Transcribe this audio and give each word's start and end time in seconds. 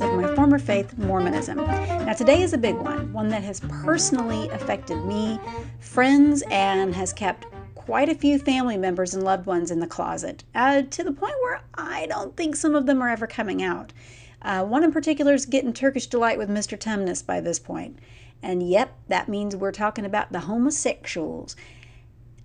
of 0.00 0.12
my 0.14 0.34
former 0.34 0.58
faith, 0.58 0.98
Mormonism. 0.98 1.56
Now, 1.56 2.12
today 2.12 2.42
is 2.42 2.52
a 2.52 2.58
big 2.58 2.74
one, 2.74 3.12
one 3.14 3.28
that 3.30 3.42
has 3.44 3.60
personally 3.60 4.48
affected 4.50 5.02
me, 5.04 5.40
friends, 5.80 6.42
and 6.50 6.94
has 6.94 7.14
kept 7.14 7.46
quite 7.74 8.10
a 8.10 8.14
few 8.14 8.38
family 8.38 8.76
members 8.76 9.14
and 9.14 9.24
loved 9.24 9.46
ones 9.46 9.70
in 9.70 9.80
the 9.80 9.86
closet, 9.86 10.44
uh, 10.54 10.82
to 10.82 11.02
the 11.02 11.12
point 11.12 11.34
where 11.40 11.62
I 11.74 12.06
don't 12.06 12.36
think 12.36 12.56
some 12.56 12.74
of 12.74 12.84
them 12.84 13.02
are 13.02 13.08
ever 13.08 13.26
coming 13.26 13.62
out. 13.62 13.94
Uh, 14.42 14.64
one 14.64 14.84
in 14.84 14.92
particular 14.92 15.32
is 15.32 15.46
getting 15.46 15.72
Turkish 15.72 16.08
delight 16.08 16.36
with 16.36 16.50
Mr. 16.50 16.78
Tumnus 16.78 17.24
by 17.24 17.40
this 17.40 17.58
point. 17.58 17.98
And 18.42 18.68
yep, 18.68 18.92
that 19.08 19.28
means 19.28 19.56
we're 19.56 19.72
talking 19.72 20.04
about 20.04 20.30
the 20.30 20.40
homosexuals. 20.40 21.56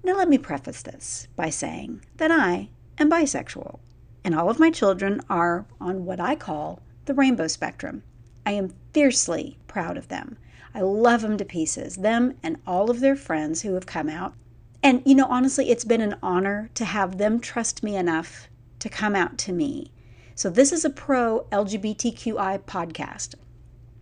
Now, 0.03 0.15
let 0.15 0.29
me 0.29 0.37
preface 0.37 0.83
this 0.83 1.27
by 1.35 1.49
saying 1.49 2.05
that 2.15 2.31
I 2.31 2.69
am 2.97 3.09
bisexual, 3.09 3.79
and 4.23 4.33
all 4.33 4.49
of 4.49 4.59
my 4.59 4.69
children 4.69 5.19
are 5.29 5.65
on 5.81 6.05
what 6.05 6.21
I 6.21 6.35
call 6.35 6.79
the 7.11 7.15
rainbow 7.15 7.47
spectrum. 7.47 8.03
I 8.45 8.53
am 8.53 8.73
fiercely 8.93 9.57
proud 9.67 9.97
of 9.97 10.07
them. 10.07 10.37
I 10.73 10.79
love 10.79 11.23
them 11.23 11.37
to 11.39 11.43
pieces, 11.43 11.97
them 11.97 12.37
and 12.41 12.55
all 12.65 12.89
of 12.89 13.01
their 13.01 13.17
friends 13.17 13.63
who 13.63 13.73
have 13.73 13.85
come 13.85 14.07
out. 14.07 14.33
And, 14.81 15.03
you 15.05 15.13
know, 15.13 15.27
honestly, 15.29 15.69
it's 15.69 15.83
been 15.83 15.99
an 15.99 16.15
honor 16.23 16.69
to 16.75 16.85
have 16.85 17.17
them 17.17 17.41
trust 17.41 17.83
me 17.83 17.97
enough 17.97 18.47
to 18.79 18.87
come 18.87 19.13
out 19.13 19.37
to 19.39 19.51
me. 19.51 19.91
So, 20.35 20.49
this 20.49 20.71
is 20.71 20.85
a 20.85 20.89
pro 20.89 21.45
LGBTQI 21.51 22.59
podcast. 22.59 23.35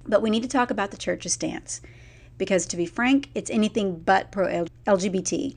But 0.06 0.22
we 0.22 0.30
need 0.30 0.44
to 0.44 0.48
talk 0.48 0.70
about 0.70 0.92
the 0.92 0.98
church's 0.98 1.34
stance 1.34 1.82
because, 2.38 2.68
to 2.68 2.78
be 2.78 2.86
frank, 2.86 3.30
it's 3.34 3.50
anything 3.50 4.02
but 4.02 4.32
pro 4.32 4.68
LGBT. 4.86 5.56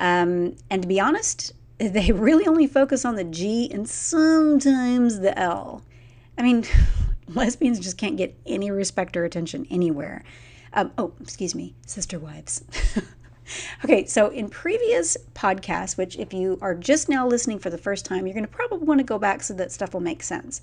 Um, 0.00 0.56
and 0.68 0.82
to 0.82 0.88
be 0.88 0.98
honest, 0.98 1.52
they 1.78 2.10
really 2.10 2.48
only 2.48 2.66
focus 2.66 3.04
on 3.04 3.14
the 3.14 3.22
G 3.22 3.70
and 3.70 3.88
sometimes 3.88 5.20
the 5.20 5.38
L. 5.38 5.84
I 6.38 6.42
mean, 6.42 6.64
lesbians 7.28 7.80
just 7.80 7.98
can't 7.98 8.16
get 8.16 8.38
any 8.46 8.70
respect 8.70 9.16
or 9.16 9.24
attention 9.24 9.66
anywhere. 9.70 10.24
Um, 10.72 10.92
oh, 10.96 11.12
excuse 11.20 11.54
me, 11.54 11.74
sister 11.86 12.18
wives. 12.18 12.64
okay, 13.84 14.06
so 14.06 14.28
in 14.28 14.48
previous 14.48 15.16
podcasts, 15.34 15.98
which 15.98 16.16
if 16.16 16.32
you 16.32 16.58
are 16.62 16.74
just 16.74 17.08
now 17.08 17.26
listening 17.26 17.58
for 17.58 17.70
the 17.70 17.78
first 17.78 18.04
time, 18.04 18.26
you're 18.26 18.34
going 18.34 18.46
to 18.46 18.50
probably 18.50 18.86
want 18.86 19.00
to 19.00 19.04
go 19.04 19.18
back 19.18 19.42
so 19.42 19.54
that 19.54 19.72
stuff 19.72 19.92
will 19.92 20.00
make 20.00 20.22
sense. 20.22 20.60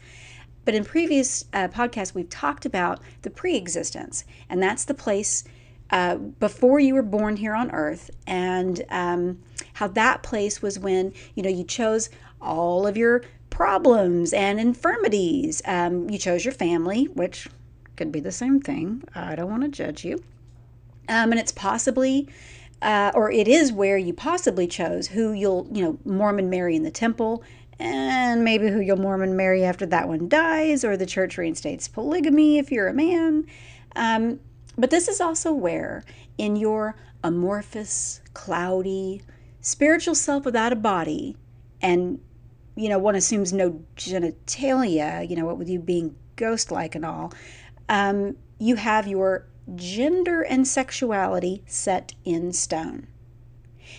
But 0.63 0.73
in 0.73 0.85
previous 0.85 1.45
uh, 1.53 1.67
podcasts, 1.67 2.15
we've 2.15 2.29
talked 2.29 2.65
about 2.65 2.99
the 3.21 3.29
pre 3.29 3.55
existence, 3.55 4.23
and 4.49 4.61
that's 4.63 4.85
the 4.85 4.93
place 4.93 5.43
uh, 5.91 6.15
before 6.15 6.79
you 6.79 6.95
were 6.95 7.03
born 7.03 7.35
here 7.35 7.53
on 7.53 7.69
earth, 7.71 8.09
and 8.25 8.83
um, 8.89 9.39
how 9.73 9.87
that 9.89 10.23
place 10.23 10.61
was 10.61 10.79
when 10.79 11.13
you 11.35 11.43
know 11.43 11.49
you 11.49 11.63
chose 11.63 12.09
all 12.41 12.87
of 12.87 12.97
your 12.97 13.21
problems 13.55 14.33
and 14.33 14.59
infirmities. 14.59 15.61
Um, 15.63 16.09
you 16.09 16.17
chose 16.17 16.43
your 16.43 16.53
family, 16.53 17.05
which 17.05 17.47
could 17.95 18.11
be 18.11 18.19
the 18.19 18.31
same 18.31 18.59
thing. 18.59 19.01
I 19.15 19.33
don't 19.35 19.49
want 19.49 19.63
to 19.63 19.69
judge 19.69 20.03
you. 20.03 20.15
Um, 21.07 21.31
and 21.31 21.39
it's 21.39 21.53
possibly, 21.53 22.27
uh, 22.81 23.13
or 23.15 23.31
it 23.31 23.47
is 23.47 23.71
where 23.71 23.97
you 23.97 24.13
possibly 24.13 24.67
chose 24.67 25.07
who 25.07 25.31
you'll, 25.31 25.69
you 25.71 25.81
know, 25.81 25.97
Mormon 26.03 26.49
marry 26.49 26.75
in 26.75 26.83
the 26.83 26.91
temple, 26.91 27.43
and 27.79 28.43
maybe 28.43 28.67
who 28.67 28.81
you'll 28.81 28.97
Mormon 28.97 29.37
marry 29.37 29.63
after 29.63 29.85
that 29.85 30.09
one 30.09 30.27
dies, 30.27 30.83
or 30.83 30.97
the 30.97 31.05
church 31.05 31.37
reinstates 31.37 31.87
polygamy 31.87 32.57
if 32.57 32.73
you're 32.73 32.89
a 32.89 32.93
man. 32.93 33.45
Um, 33.95 34.41
but 34.77 34.89
this 34.89 35.07
is 35.07 35.21
also 35.21 35.53
where, 35.53 36.03
in 36.37 36.57
your 36.57 36.97
amorphous, 37.23 38.19
cloudy, 38.33 39.21
spiritual 39.61 40.15
self 40.15 40.43
without 40.43 40.73
a 40.73 40.75
body, 40.75 41.37
and 41.81 42.19
you 42.75 42.89
know, 42.89 42.99
one 42.99 43.15
assumes 43.15 43.53
no 43.53 43.81
genitalia, 43.95 45.27
you 45.27 45.35
know, 45.35 45.45
what 45.45 45.57
with 45.57 45.69
you 45.69 45.79
being 45.79 46.15
ghost 46.35 46.71
like 46.71 46.95
and 46.95 47.05
all, 47.05 47.33
um, 47.87 48.35
you 48.59 48.75
have 48.75 49.07
your 49.07 49.45
gender 49.75 50.41
and 50.41 50.67
sexuality 50.67 51.63
set 51.65 52.13
in 52.23 52.51
stone. 52.51 53.07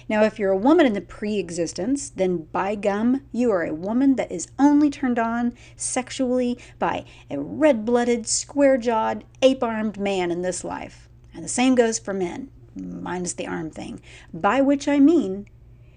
Now, 0.09 0.23
if 0.23 0.39
you're 0.39 0.53
a 0.53 0.57
woman 0.57 0.87
in 0.87 0.93
the 0.93 1.01
pre 1.01 1.39
existence, 1.39 2.11
then 2.11 2.45
by 2.53 2.75
gum, 2.75 3.23
you 3.33 3.51
are 3.51 3.65
a 3.65 3.75
woman 3.75 4.17
that 4.17 4.31
is 4.31 4.49
only 4.59 4.91
turned 4.91 5.19
on 5.19 5.55
sexually 5.75 6.59
by 6.79 7.05
a 7.31 7.41
red 7.41 7.85
blooded, 7.85 8.27
square 8.27 8.79
jawed, 8.79 9.25
ape 9.43 9.63
armed 9.63 9.99
man 9.99 10.31
in 10.31 10.43
this 10.43 10.65
life. 10.65 11.09
And 11.35 11.45
the 11.45 11.49
same 11.49 11.75
goes 11.75 11.99
for 11.99 12.15
men, 12.15 12.51
minus 12.75 13.33
the 13.33 13.47
arm 13.47 13.71
thing, 13.71 14.01
by 14.33 14.61
which 14.61 14.87
I 14.87 14.99
mean 14.99 15.47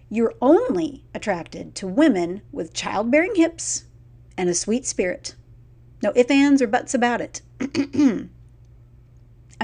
you're 0.10 0.34
only 0.42 1.04
attracted 1.14 1.76
to 1.76 1.88
women 1.88 2.42
with 2.52 2.74
childbearing 2.74 3.36
hips 3.36 3.86
and 4.38 4.50
a 4.50 4.54
sweet 4.54 4.86
spirit. 4.86 5.36
No 6.02 6.12
ifs, 6.16 6.32
ands, 6.32 6.62
or 6.62 6.68
buts 6.68 6.94
about 6.94 7.22
it. 7.22 7.42
I 7.62 7.66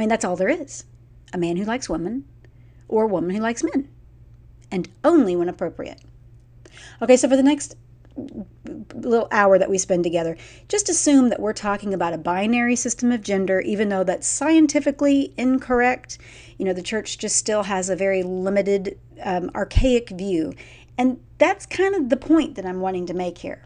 mean, 0.01 0.09
that's 0.09 0.25
all 0.25 0.35
there 0.35 0.49
is 0.49 0.85
a 1.33 1.37
man 1.37 1.57
who 1.57 1.65
likes 1.65 1.89
women 1.89 2.25
or 2.87 3.03
a 3.03 3.07
woman 3.07 3.35
who 3.35 3.41
likes 3.41 3.63
men 3.63 3.89
and 4.71 4.89
only 5.03 5.35
when 5.35 5.49
appropriate. 5.49 6.01
Okay, 7.01 7.17
so 7.17 7.29
for 7.29 7.35
the 7.35 7.43
next 7.43 7.75
little 8.93 9.27
hour 9.31 9.59
that 9.59 9.69
we 9.69 9.77
spend 9.77 10.03
together, 10.03 10.37
just 10.67 10.89
assume 10.89 11.29
that 11.29 11.39
we're 11.39 11.53
talking 11.53 11.93
about 11.93 12.13
a 12.13 12.17
binary 12.17 12.75
system 12.75 13.11
of 13.11 13.21
gender, 13.21 13.59
even 13.61 13.89
though 13.89 14.03
that's 14.03 14.27
scientifically 14.27 15.33
incorrect. 15.37 16.17
You 16.57 16.65
know, 16.65 16.73
the 16.73 16.81
church 16.81 17.17
just 17.17 17.35
still 17.35 17.63
has 17.63 17.89
a 17.89 17.95
very 17.95 18.23
limited, 18.23 18.97
um, 19.21 19.51
archaic 19.53 20.09
view. 20.09 20.53
And 20.97 21.19
that's 21.37 21.65
kind 21.65 21.93
of 21.93 22.09
the 22.09 22.17
point 22.17 22.55
that 22.55 22.65
I'm 22.65 22.79
wanting 22.79 23.05
to 23.07 23.13
make 23.13 23.39
here. 23.39 23.63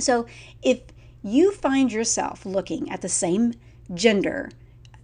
So 0.00 0.26
if 0.62 0.80
you 1.22 1.52
find 1.52 1.92
yourself 1.92 2.46
looking 2.46 2.90
at 2.90 3.02
the 3.02 3.08
same 3.08 3.54
gender, 3.92 4.50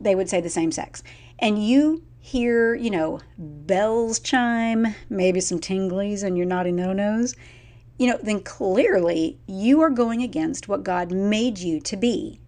they 0.00 0.14
would 0.14 0.30
say 0.30 0.40
the 0.40 0.48
same 0.50 0.72
sex, 0.72 1.02
and 1.38 1.64
you 1.64 2.02
hear, 2.18 2.74
you 2.74 2.90
know, 2.90 3.20
bells 3.36 4.18
chime, 4.18 4.94
maybe 5.10 5.40
some 5.40 5.60
tinglies 5.60 6.22
and 6.22 6.38
your 6.38 6.46
naughty 6.46 6.72
no-nos, 6.72 7.34
you 7.98 8.06
know, 8.08 8.18
then 8.22 8.40
clearly 8.40 9.38
you 9.46 9.80
are 9.80 9.90
going 9.90 10.22
against 10.22 10.68
what 10.68 10.82
God 10.82 11.12
made 11.12 11.58
you 11.58 11.80
to 11.80 11.96
be. 11.96 12.40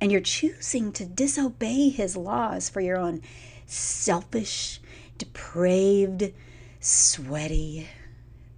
And 0.00 0.10
you're 0.10 0.20
choosing 0.20 0.92
to 0.92 1.04
disobey 1.04 1.90
his 1.90 2.16
laws 2.16 2.70
for 2.70 2.80
your 2.80 2.96
own 2.96 3.20
selfish, 3.66 4.80
depraved, 5.18 6.32
sweaty, 6.80 7.88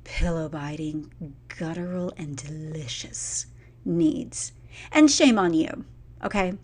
pillow 0.05 0.49
biting, 0.49 1.13
guttural, 1.59 2.13
and 2.17 2.37
delicious 2.37 3.47
needs. 3.85 4.53
And 4.93 5.11
shame 5.11 5.39
on 5.39 5.55
you, 5.55 5.85
okay? 6.25 6.55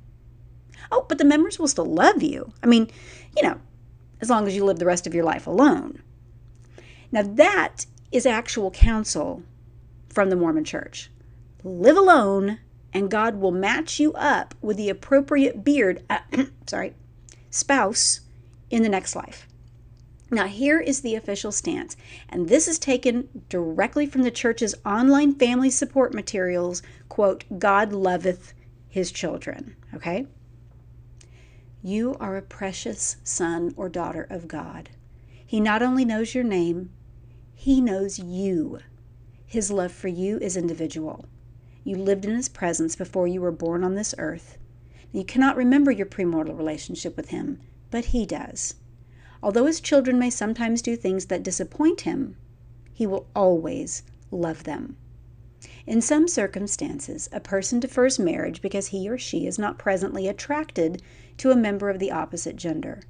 Oh, 0.92 1.04
but 1.08 1.18
the 1.18 1.24
members 1.24 1.58
will 1.58 1.68
still 1.68 1.84
love 1.84 2.22
you. 2.22 2.52
I 2.62 2.66
mean, 2.66 2.88
you 3.36 3.42
know, 3.42 3.60
as 4.20 4.30
long 4.30 4.46
as 4.46 4.54
you 4.54 4.64
live 4.64 4.78
the 4.78 4.86
rest 4.86 5.06
of 5.06 5.14
your 5.14 5.24
life 5.24 5.46
alone. 5.46 6.02
Now, 7.10 7.22
that 7.22 7.86
is 8.10 8.26
actual 8.26 8.70
counsel 8.70 9.42
from 10.08 10.30
the 10.30 10.36
Mormon 10.36 10.64
church. 10.64 11.10
Live 11.62 11.96
alone, 11.96 12.58
and 12.92 13.10
God 13.10 13.36
will 13.36 13.50
match 13.50 14.00
you 14.00 14.12
up 14.14 14.54
with 14.60 14.76
the 14.76 14.88
appropriate 14.88 15.64
beard, 15.64 16.02
uh, 16.08 16.20
sorry, 16.66 16.94
spouse 17.50 18.20
in 18.70 18.82
the 18.82 18.88
next 18.88 19.14
life. 19.14 19.46
Now, 20.30 20.46
here 20.46 20.78
is 20.78 21.00
the 21.00 21.14
official 21.14 21.52
stance, 21.52 21.96
and 22.28 22.48
this 22.48 22.68
is 22.68 22.78
taken 22.78 23.28
directly 23.48 24.06
from 24.06 24.22
the 24.22 24.30
church's 24.30 24.74
online 24.84 25.34
family 25.34 25.70
support 25.70 26.12
materials. 26.12 26.82
Quote, 27.08 27.44
God 27.58 27.92
loveth 27.92 28.52
his 28.88 29.10
children. 29.10 29.74
Okay? 29.94 30.26
You 31.82 32.14
are 32.20 32.36
a 32.36 32.42
precious 32.42 33.16
son 33.24 33.72
or 33.76 33.88
daughter 33.88 34.26
of 34.28 34.48
God. 34.48 34.90
He 35.46 35.60
not 35.60 35.82
only 35.82 36.04
knows 36.04 36.34
your 36.34 36.44
name, 36.44 36.90
He 37.60 37.80
knows 37.80 38.20
you. 38.20 38.78
His 39.44 39.72
love 39.72 39.90
for 39.90 40.06
you 40.06 40.38
is 40.38 40.56
individual. 40.56 41.24
You 41.82 41.96
lived 41.96 42.24
in 42.24 42.36
His 42.36 42.48
presence 42.48 42.94
before 42.94 43.26
you 43.26 43.40
were 43.40 43.50
born 43.50 43.82
on 43.82 43.96
this 43.96 44.14
earth. 44.16 44.58
You 45.10 45.24
cannot 45.24 45.56
remember 45.56 45.90
your 45.90 46.06
premortal 46.06 46.56
relationship 46.56 47.16
with 47.16 47.30
Him, 47.30 47.58
but 47.90 48.06
He 48.06 48.24
does. 48.24 48.76
Although 49.42 49.64
His 49.64 49.80
children 49.80 50.20
may 50.20 50.30
sometimes 50.30 50.80
do 50.80 50.94
things 50.94 51.26
that 51.26 51.42
disappoint 51.42 52.02
Him, 52.02 52.36
He 52.92 53.08
will 53.08 53.26
always 53.34 54.04
love 54.30 54.62
them. 54.62 54.96
In 55.84 56.00
some 56.00 56.28
circumstances, 56.28 57.28
a 57.32 57.40
person 57.40 57.80
defers 57.80 58.20
marriage 58.20 58.62
because 58.62 58.86
he 58.86 59.08
or 59.08 59.18
she 59.18 59.48
is 59.48 59.58
not 59.58 59.78
presently 59.78 60.28
attracted 60.28 61.02
to 61.38 61.50
a 61.50 61.56
member 61.56 61.90
of 61.90 61.98
the 61.98 62.12
opposite 62.12 62.54
gender. 62.54 63.02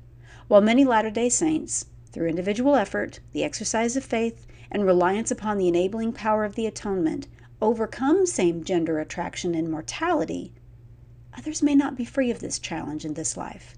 While 0.47 0.63
many 0.63 0.87
Latter 0.87 1.11
day 1.11 1.29
Saints, 1.29 1.85
through 2.19 2.27
individual 2.27 2.75
effort, 2.75 3.21
the 3.33 3.45
exercise 3.45 3.95
of 3.95 4.05
faith, 4.05 4.45
and 4.73 4.85
reliance 4.85 5.31
upon 5.31 5.57
the 5.57 5.69
enabling 5.69 6.13
power 6.13 6.45
of 6.45 6.57
the 6.57 6.67
atonement, 6.67 7.29
overcome 7.63 8.27
same 8.27 8.65
gender 8.65 8.99
attraction 8.99 9.55
and 9.55 9.71
mortality, 9.71 10.53
others 11.37 11.63
may 11.63 11.77
not 11.77 11.97
be 11.97 12.05
free 12.05 12.29
of 12.29 12.41
this 12.41 12.59
challenge 12.59 13.05
in 13.05 13.15
this 13.15 13.37
life. 13.37 13.77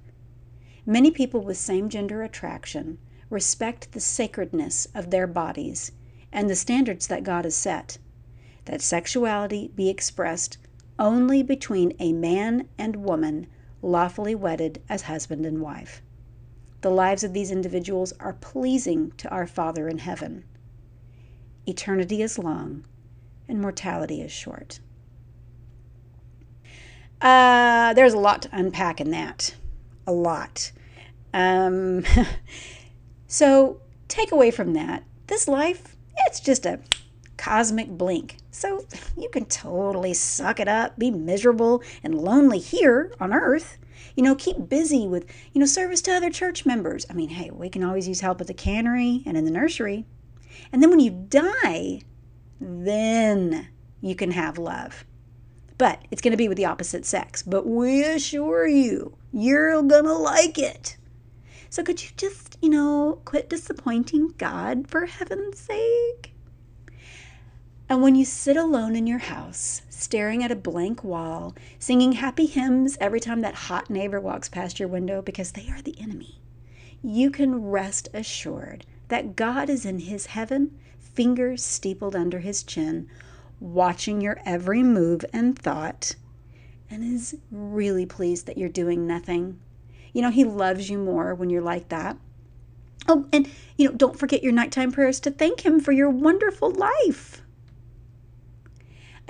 Many 0.87 1.11
people 1.11 1.43
with 1.43 1.59
same 1.59 1.91
gender 1.91 2.23
attraction 2.23 2.97
respect 3.29 3.93
the 3.93 4.01
sacredness 4.01 4.89
of 4.95 5.11
their 5.11 5.27
bodies 5.27 5.93
and 6.33 6.49
the 6.49 6.57
standards 6.57 7.09
that 7.09 7.23
God 7.23 7.45
has 7.45 7.55
set. 7.55 7.99
that 8.65 8.81
sexuality 8.81 9.71
be 9.75 9.91
expressed 9.91 10.57
only 10.99 11.43
between 11.43 11.93
a 11.99 12.15
man 12.15 12.69
and 12.79 12.97
woman 12.97 13.47
lawfully 13.83 14.35
wedded 14.35 14.81
as 14.89 15.03
husband 15.03 15.45
and 15.45 15.61
wife. 15.61 16.01
The 16.81 16.91
lives 16.91 17.25
of 17.25 17.32
these 17.32 17.50
individuals 17.50 18.12
are 18.21 18.32
pleasing 18.32 19.12
to 19.19 19.29
our 19.29 19.47
Father 19.47 19.88
in 19.88 19.99
heaven. 19.99 20.44
Eternity 21.67 22.23
is 22.23 22.38
long 22.38 22.85
and 23.49 23.61
mortality 23.61 24.23
is 24.23 24.32
short. 24.32 24.81
Uh, 27.21 27.93
there's 27.93 28.15
a 28.15 28.19
lot 28.19 28.43
to 28.43 28.49
unpack 28.53 29.00
in 29.00 29.11
that. 29.11 29.55
A 30.06 30.12
lot. 30.12 30.73
Um, 31.35 32.05
so, 33.27 33.81
take 34.09 34.32
away 34.32 34.50
from 34.50 34.73
that, 34.73 35.05
this 35.27 35.47
life, 35.47 35.97
it's 36.27 36.41
just 36.41 36.65
a 36.65 36.81
cosmic 37.37 37.88
blink. 37.88 38.37
So, 38.50 38.87
you 39.17 39.29
can 39.29 39.44
totally 39.44 40.15
suck 40.15 40.61
it 40.61 40.69
up, 40.69 40.99
be 40.99 41.11
miserable 41.11 41.82
and 42.03 42.15
lonely 42.15 42.59
here 42.59 43.12
on 43.21 43.32
earth. 43.32 43.77
You 44.20 44.26
know, 44.26 44.34
keep 44.34 44.69
busy 44.69 45.08
with, 45.08 45.25
you 45.55 45.61
know, 45.61 45.64
service 45.64 46.02
to 46.02 46.12
other 46.12 46.28
church 46.28 46.67
members. 46.67 47.06
I 47.08 47.14
mean, 47.14 47.31
hey, 47.31 47.50
we 47.50 47.70
can 47.70 47.82
always 47.82 48.06
use 48.06 48.20
help 48.20 48.38
at 48.43 48.49
the 48.49 48.52
cannery 48.52 49.22
and 49.25 49.34
in 49.34 49.46
the 49.46 49.50
nursery. 49.50 50.05
And 50.70 50.82
then 50.82 50.90
when 50.90 51.00
you 51.00 51.11
die, 51.11 52.02
then 52.61 53.69
you 54.02 54.14
can 54.14 54.32
have 54.32 54.58
love. 54.58 55.06
But 55.78 56.02
it's 56.11 56.20
going 56.20 56.32
to 56.32 56.37
be 56.37 56.49
with 56.49 56.58
the 56.58 56.67
opposite 56.67 57.06
sex. 57.06 57.43
But 57.43 57.67
we 57.67 58.05
assure 58.05 58.69
you, 58.69 59.17
you're 59.32 59.82
going 59.82 60.05
to 60.05 60.12
like 60.12 60.58
it. 60.58 60.99
So 61.70 61.82
could 61.82 62.02
you 62.02 62.11
just, 62.19 62.58
you 62.61 62.69
know, 62.69 63.22
quit 63.25 63.49
disappointing 63.49 64.34
God 64.37 64.87
for 64.87 65.06
heaven's 65.06 65.61
sake? 65.61 66.19
And 67.91 68.03
when 68.03 68.15
you 68.15 68.25
sit 68.25 68.57
alone 68.57 68.95
in 68.95 69.09
your 69.09 69.19
house, 69.19 69.83
staring 69.91 70.45
at 70.45 70.53
a 70.53 70.57
blank 70.57 71.03
wall, 71.03 71.57
singing 71.81 72.13
happy 72.13 72.47
hymns 72.47 72.97
every 73.01 73.19
time 73.19 73.41
that 73.41 73.67
hot 73.67 73.91
neighbor 73.91 74.21
walks 74.21 74.49
past 74.49 74.79
your 74.79 74.89
window 74.89 75.21
because 75.21 75.51
they 75.51 75.69
are 75.71 75.83
the 75.83 76.01
enemy, 76.01 76.41
you 77.03 77.33
can 77.33 77.65
rest 77.65 78.09
assured 78.15 78.87
that 79.09 79.35
God 79.35 79.69
is 79.69 79.85
in 79.85 79.99
his 79.99 80.27
heaven, 80.27 80.79
fingers 81.01 81.65
steepled 81.65 82.15
under 82.15 82.39
his 82.39 82.63
chin, 82.63 83.09
watching 83.59 84.21
your 84.21 84.39
every 84.47 84.85
move 84.85 85.25
and 85.33 85.59
thought, 85.59 86.15
and 86.89 87.03
is 87.03 87.39
really 87.51 88.07
pleased 88.07 88.47
that 88.47 88.57
you're 88.57 88.69
doing 88.69 89.05
nothing. 89.05 89.59
You 90.13 90.23
know, 90.23 90.31
he 90.31 90.45
loves 90.45 90.91
you 90.91 90.99
more 90.99 91.35
when 91.35 91.51
you're 91.51 91.61
like 91.61 91.89
that. 91.89 92.17
Oh, 93.09 93.27
and, 93.33 93.51
you 93.77 93.89
know, 93.89 93.97
don't 93.97 94.17
forget 94.17 94.45
your 94.45 94.53
nighttime 94.53 94.93
prayers 94.93 95.19
to 95.21 95.33
thank 95.33 95.67
him 95.67 95.81
for 95.81 95.91
your 95.91 96.09
wonderful 96.09 96.71
life. 96.71 97.43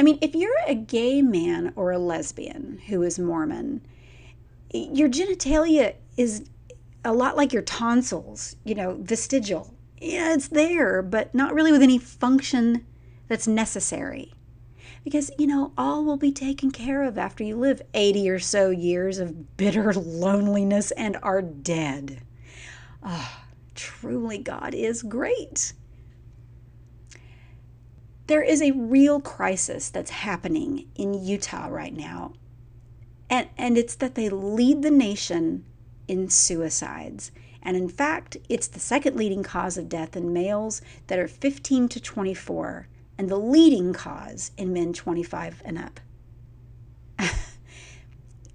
I 0.01 0.03
mean, 0.03 0.19
if 0.23 0.35
you're 0.35 0.57
a 0.67 0.75
gay 0.75 1.21
man 1.21 1.75
or 1.77 1.93
a 1.93 1.99
lesbian 1.99 2.81
who 2.87 3.03
is 3.03 3.19
Mormon, 3.19 3.83
your 4.73 5.11
genitalia 5.11 5.97
is 6.17 6.49
a 7.05 7.13
lot 7.13 7.37
like 7.37 7.53
your 7.53 7.61
tonsils, 7.61 8.57
you 8.65 8.75
know, 8.75 8.97
vestigial. 8.99 9.75
Yeah, 10.01 10.33
it's 10.33 10.49
there, 10.49 11.03
but 11.03 11.35
not 11.35 11.53
really 11.53 11.71
with 11.71 11.83
any 11.83 11.99
function 11.99 12.87
that's 13.29 13.47
necessary. 13.47 14.33
Because, 15.05 15.31
you 15.37 15.47
know, 15.47 15.75
all 15.77 16.03
will 16.03 16.17
be 16.17 16.33
taken 16.33 16.71
care 16.71 17.03
of 17.03 17.19
after 17.19 17.45
you 17.45 17.59
live 17.59 17.83
80 17.93 18.31
or 18.31 18.39
so 18.39 18.71
years 18.71 19.19
of 19.19 19.59
bitter 19.59 19.93
loneliness 19.95 20.93
and 20.93 21.19
are 21.23 21.43
dead. 21.43 22.23
Oh, 23.03 23.43
truly, 23.75 24.39
God 24.39 24.73
is 24.73 25.03
great 25.03 25.75
there 28.31 28.43
is 28.45 28.63
a 28.63 28.71
real 28.71 29.21
crisis 29.21 29.91
that's 29.91 30.13
happening 30.13 30.87
in 30.95 31.13
Utah 31.13 31.67
right 31.67 31.93
now. 31.93 32.33
And, 33.29 33.49
and 33.59 33.77
it's 33.77 33.97
that 33.97 34.15
they 34.15 34.29
lead 34.29 34.83
the 34.83 34.91
nation 34.93 35.65
in 36.07 36.31
suicides. 36.31 37.33
And 37.61 37.77
in 37.77 37.89
fact, 37.89 38.37
it's 38.49 38.69
the 38.69 38.79
second 38.79 39.17
leading 39.17 39.43
cause 39.43 39.77
of 39.77 39.89
death 39.89 40.17
in 40.17 40.33
males 40.33 40.81
that 41.09 41.19
are 41.19 41.27
15 41.27 41.89
to 41.89 42.01
24, 42.01 42.87
and 43.19 43.29
the 43.29 43.37
leading 43.37 43.93
cause 43.93 44.53
in 44.57 44.73
men 44.73 44.93
25 44.93 45.63
and 45.65 45.77
up. 45.77 45.99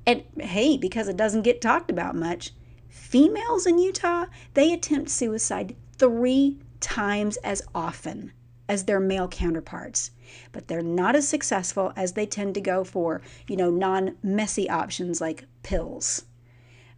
and 0.08 0.24
hey, 0.40 0.78
because 0.78 1.10
it 1.10 1.18
doesn't 1.18 1.42
get 1.42 1.60
talked 1.60 1.92
about 1.92 2.16
much, 2.16 2.54
females 2.88 3.66
in 3.66 3.78
Utah, 3.78 4.28
they 4.54 4.72
attempt 4.72 5.10
suicide 5.10 5.76
three 5.98 6.60
times 6.80 7.36
as 7.44 7.62
often 7.76 8.32
as 8.68 8.86
their 8.86 9.00
male 9.00 9.28
counterparts, 9.28 10.12
but 10.52 10.68
they're 10.68 10.82
not 10.82 11.16
as 11.16 11.28
successful 11.28 11.94
as 11.96 12.14
they 12.14 12.26
tend 12.26 12.56
to 12.56 12.62
go 12.62 12.84
for, 12.84 13.22
you 13.48 13.56
know, 13.56 13.70
non 13.70 14.16
messy 14.24 14.70
options 14.70 15.22
like 15.22 15.46
pills. 15.64 16.24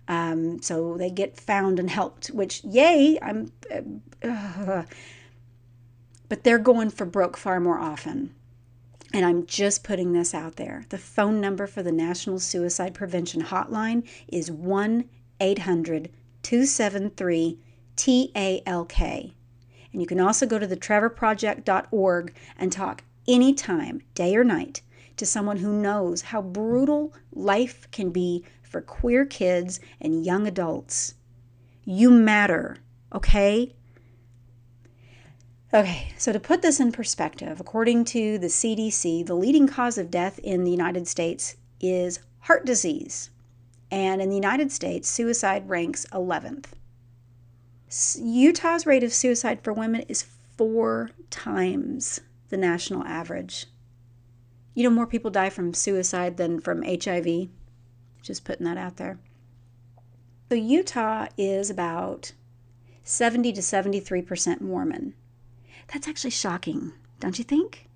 Um, 0.08 0.62
so 0.62 0.96
they 0.98 1.10
get 1.10 1.38
found 1.38 1.80
and 1.80 1.90
helped, 1.90 2.28
which, 2.28 2.64
yay, 2.64 3.20
I'm, 3.22 3.52
uh, 4.24 4.84
but 6.30 6.44
they're 6.44 6.60
going 6.60 6.90
for 6.90 7.06
broke 7.06 7.36
far 7.36 7.60
more 7.60 7.78
often. 7.78 8.34
And 9.14 9.26
I'm 9.26 9.46
just 9.46 9.84
putting 9.84 10.14
this 10.14 10.34
out 10.34 10.56
there. 10.56 10.86
The 10.90 10.98
phone 10.98 11.40
number 11.40 11.68
for 11.68 11.82
the 11.82 11.92
National 11.92 12.40
Suicide 12.40 12.94
Prevention 12.94 13.44
Hotline 13.44 14.08
is 14.28 14.52
1 14.52 15.10
800 15.40 16.10
273 16.44 17.60
TALK. 17.96 19.37
And 19.92 20.02
you 20.02 20.08
can 20.08 20.20
also 20.20 20.46
go 20.46 20.60
to 20.60 20.68
the 20.68 20.78
trevorproject.org 20.78 22.34
and 22.58 22.72
talk 22.72 23.04
anytime, 23.28 24.02
day 24.14 24.36
or 24.36 24.44
night, 24.44 24.82
to 25.18 25.26
someone 25.26 25.58
who 25.58 25.82
knows 25.82 26.22
how 26.22 26.42
brutal 26.42 27.14
life 27.32 27.90
can 27.92 28.12
be 28.12 28.46
for 28.64 28.82
queer 28.82 29.26
kids 29.26 29.80
and 30.00 30.26
young 30.26 30.48
adults. 30.48 31.16
You 31.86 32.12
matter, 32.12 32.78
okay? 33.14 33.74
Okay, 35.74 36.14
so 36.18 36.32
to 36.32 36.40
put 36.40 36.62
this 36.62 36.80
in 36.80 36.92
perspective, 36.92 37.60
according 37.60 38.06
to 38.06 38.38
the 38.38 38.48
CDC, 38.48 39.26
the 39.26 39.36
leading 39.36 39.68
cause 39.68 39.98
of 39.98 40.12
death 40.12 40.40
in 40.40 40.64
the 40.64 40.72
United 40.72 41.08
States 41.08 41.58
is 41.82 42.20
heart 42.42 42.66
disease. 42.66 43.30
And 43.92 44.22
in 44.22 44.30
the 44.30 44.36
United 44.36 44.72
States, 44.72 45.10
suicide 45.10 45.70
ranks 45.70 46.06
11th. 46.12 46.77
Utah's 47.90 48.86
rate 48.86 49.04
of 49.04 49.14
suicide 49.14 49.62
for 49.64 49.72
women 49.72 50.02
is 50.10 50.26
four 50.58 51.12
times 51.30 52.20
the 52.50 52.58
national 52.58 53.04
average. 53.06 53.68
You 54.74 54.84
know, 54.84 54.90
more 54.90 55.08
people 55.08 55.32
die 55.32 55.50
from 55.50 55.74
suicide 55.74 56.38
than 56.38 56.60
from 56.60 56.84
HIV. 56.84 57.50
Just 58.22 58.44
putting 58.46 58.66
that 58.66 58.78
out 58.78 58.98
there. 58.98 59.20
So, 60.50 60.56
Utah 60.56 61.28
is 61.38 61.70
about 61.70 62.34
70 63.04 63.54
to 63.54 63.62
73% 63.62 64.62
Mormon. 64.62 65.14
That's 65.92 66.08
actually 66.08 66.32
shocking, 66.32 66.94
don't 67.20 67.38
you 67.38 67.44
think? 67.44 67.88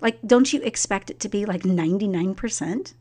Like, 0.00 0.20
don't 0.26 0.52
you 0.52 0.60
expect 0.62 1.10
it 1.10 1.20
to 1.20 1.28
be 1.28 1.44
like 1.46 1.62
99%? 1.62 2.94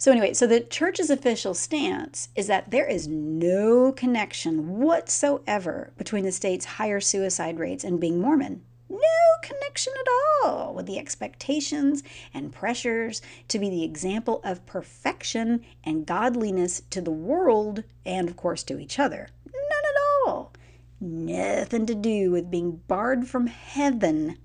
So, 0.00 0.10
anyway, 0.10 0.32
so 0.32 0.46
the 0.46 0.60
church's 0.60 1.10
official 1.10 1.52
stance 1.52 2.30
is 2.34 2.46
that 2.46 2.70
there 2.70 2.86
is 2.86 3.06
no 3.06 3.92
connection 3.92 4.78
whatsoever 4.78 5.92
between 5.98 6.24
the 6.24 6.32
state's 6.32 6.64
higher 6.64 7.00
suicide 7.00 7.58
rates 7.58 7.84
and 7.84 8.00
being 8.00 8.18
Mormon. 8.18 8.62
No 8.88 8.98
connection 9.42 9.92
at 10.00 10.10
all 10.42 10.72
with 10.72 10.86
the 10.86 10.98
expectations 10.98 12.02
and 12.32 12.50
pressures 12.50 13.20
to 13.48 13.58
be 13.58 13.68
the 13.68 13.84
example 13.84 14.40
of 14.42 14.64
perfection 14.64 15.60
and 15.84 16.06
godliness 16.06 16.80
to 16.88 17.02
the 17.02 17.10
world 17.10 17.84
and, 18.06 18.26
of 18.26 18.38
course, 18.38 18.62
to 18.62 18.78
each 18.78 18.98
other. 18.98 19.28
None 19.44 19.84
at 19.84 20.28
all. 20.30 20.54
Nothing 20.98 21.84
to 21.84 21.94
do 21.94 22.30
with 22.30 22.50
being 22.50 22.80
barred 22.88 23.28
from 23.28 23.48
heaven 23.48 24.38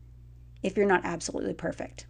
if 0.61 0.75
you're 0.75 0.85
not 0.85 1.05
absolutely 1.05 1.53
perfect. 1.53 2.07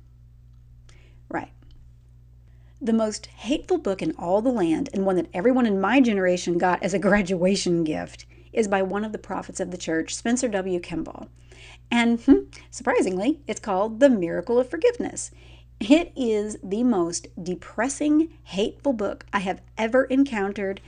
The 2.86 2.94
most 2.94 3.25
hateful 3.25 3.80
book 3.80 4.04
in 4.04 4.13
all 4.15 4.44
the 4.44 4.51
land, 4.51 4.89
and 4.94 5.08
one 5.08 5.15
that 5.15 5.30
everyone 5.34 5.65
in 5.65 5.82
my 5.82 6.00
generation 6.00 6.60
got 6.60 6.84
as 6.84 6.94
a 6.94 7.00
graduation 7.08 7.84
gift, 7.84 8.27
is 8.54 8.68
by 8.68 8.84
one 8.84 9.04
of 9.04 9.12
the 9.12 9.18
prophets 9.18 9.60
of 9.60 9.72
the 9.72 9.77
church, 9.77 10.13
Spencer 10.13 10.48
W. 10.50 10.80
Kimball. 10.80 11.27
And 11.89 12.22
hmm, 12.22 12.44
surprisingly, 12.70 13.39
it's 13.48 13.60
called 13.60 14.00
The 14.00 14.10
Miracle 14.12 14.60
of 14.60 14.70
Forgiveness. 14.70 15.32
It 15.80 16.12
is 16.15 16.58
the 16.62 16.84
most 16.84 17.27
depressing, 17.42 18.30
hateful 18.44 18.94
book 18.94 19.25
I 19.34 19.39
have 19.39 19.63
ever 19.80 20.04
encountered. 20.04 20.80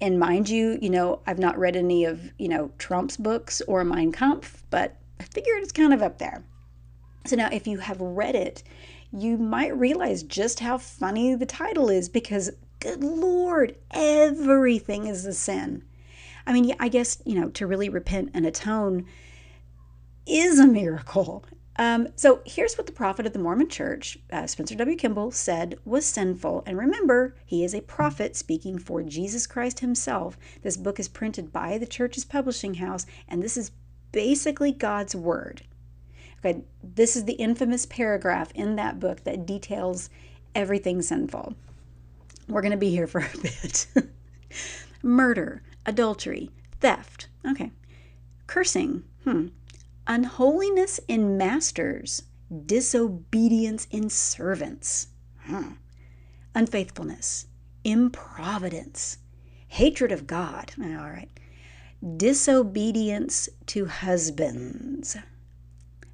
And 0.00 0.18
mind 0.18 0.48
you, 0.48 0.80
you 0.82 0.90
know, 0.90 1.20
I've 1.28 1.38
not 1.38 1.56
read 1.56 1.76
any 1.76 2.04
of, 2.04 2.32
you 2.38 2.48
know, 2.48 2.72
Trump's 2.76 3.16
books 3.16 3.62
or 3.68 3.84
Mein 3.84 4.10
Kampf, 4.10 4.64
but 4.68 4.96
I 5.20 5.22
figured 5.22 5.62
it's 5.62 5.70
kind 5.70 5.94
of 5.94 6.02
up 6.02 6.18
there. 6.18 6.42
So 7.24 7.36
now, 7.36 7.50
if 7.52 7.68
you 7.68 7.78
have 7.78 8.00
read 8.00 8.34
it, 8.34 8.64
you 9.16 9.36
might 9.36 9.76
realize 9.76 10.24
just 10.24 10.60
how 10.60 10.76
funny 10.76 11.34
the 11.34 11.46
title 11.46 11.88
is 11.88 12.08
because, 12.08 12.50
good 12.80 13.02
Lord, 13.04 13.76
everything 13.92 15.06
is 15.06 15.24
a 15.24 15.32
sin. 15.32 15.84
I 16.46 16.52
mean, 16.52 16.74
I 16.80 16.88
guess, 16.88 17.22
you 17.24 17.40
know, 17.40 17.48
to 17.50 17.66
really 17.66 17.88
repent 17.88 18.32
and 18.34 18.44
atone 18.44 19.06
is 20.26 20.58
a 20.58 20.66
miracle. 20.66 21.44
Um, 21.76 22.08
so 22.16 22.40
here's 22.44 22.76
what 22.76 22.86
the 22.86 22.92
prophet 22.92 23.26
of 23.26 23.32
the 23.32 23.38
Mormon 23.38 23.68
church, 23.68 24.18
uh, 24.32 24.46
Spencer 24.46 24.74
W. 24.74 24.96
Kimball, 24.96 25.30
said 25.30 25.78
was 25.84 26.06
sinful. 26.06 26.64
And 26.66 26.76
remember, 26.76 27.36
he 27.46 27.64
is 27.64 27.74
a 27.74 27.82
prophet 27.82 28.36
speaking 28.36 28.78
for 28.78 29.02
Jesus 29.02 29.46
Christ 29.46 29.80
himself. 29.80 30.36
This 30.62 30.76
book 30.76 30.98
is 31.00 31.08
printed 31.08 31.52
by 31.52 31.78
the 31.78 31.86
church's 31.86 32.24
publishing 32.24 32.74
house, 32.74 33.06
and 33.28 33.42
this 33.42 33.56
is 33.56 33.70
basically 34.12 34.72
God's 34.72 35.16
word. 35.16 35.62
Okay, 36.44 36.62
this 36.82 37.16
is 37.16 37.24
the 37.24 37.34
infamous 37.34 37.86
paragraph 37.86 38.50
in 38.54 38.76
that 38.76 39.00
book 39.00 39.24
that 39.24 39.46
details 39.46 40.10
everything 40.54 41.00
sinful. 41.00 41.54
We're 42.48 42.60
going 42.60 42.72
to 42.72 42.76
be 42.76 42.90
here 42.90 43.06
for 43.06 43.20
a 43.20 43.38
bit. 43.42 43.86
Murder, 45.02 45.62
adultery, 45.86 46.50
theft. 46.80 47.28
Okay. 47.46 47.72
Cursing. 48.46 49.04
Hmm 49.24 49.48
unholiness 50.06 51.00
in 51.08 51.36
masters, 51.36 52.22
disobedience 52.66 53.86
in 53.90 54.10
servants, 54.10 55.08
hmm. 55.46 55.72
unfaithfulness, 56.54 57.46
improvidence, 57.84 59.18
hatred 59.68 60.12
of 60.12 60.26
God. 60.26 60.72
All 60.78 61.10
right. 61.10 61.30
Disobedience 62.16 63.48
to 63.66 63.86
husbands, 63.86 65.16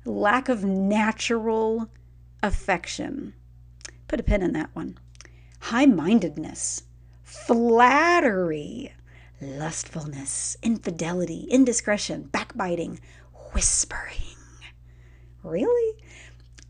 lack 0.04 0.48
of 0.48 0.64
natural 0.64 1.88
affection. 2.42 3.34
Put 4.08 4.20
a 4.20 4.22
pin 4.22 4.42
in 4.42 4.52
that 4.52 4.74
one. 4.74 4.98
High 5.60 5.86
mindedness, 5.86 6.84
flattery, 7.22 8.92
lustfulness, 9.40 10.56
infidelity, 10.62 11.46
indiscretion, 11.50 12.24
backbiting, 12.24 13.00
whispering. 13.52 14.16
Really? 15.42 16.02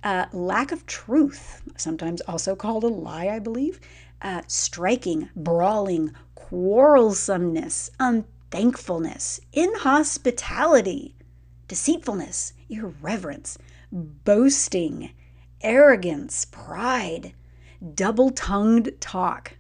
Uh, 0.03 0.27
lack 0.33 0.73
of 0.73 0.87
truth, 0.87 1.63
sometimes 1.77 2.21
also 2.23 2.57
called 2.57 2.85
a 2.85 2.89
lie, 2.89 3.29
I 3.29 3.39
believe. 3.39 3.81
Uh, 4.23 4.43
striking, 4.47 5.29
brawling, 5.35 6.13
quarrelsomeness, 6.35 7.91
unthankfulness, 7.99 9.41
inhospitality, 9.53 11.15
deceitfulness, 11.69 12.53
irreverence, 12.71 13.59
boasting, 13.93 15.11
arrogance, 15.61 16.45
pride, 16.47 17.33
double 17.95 18.31
tongued 18.31 18.93
talk, 19.01 19.57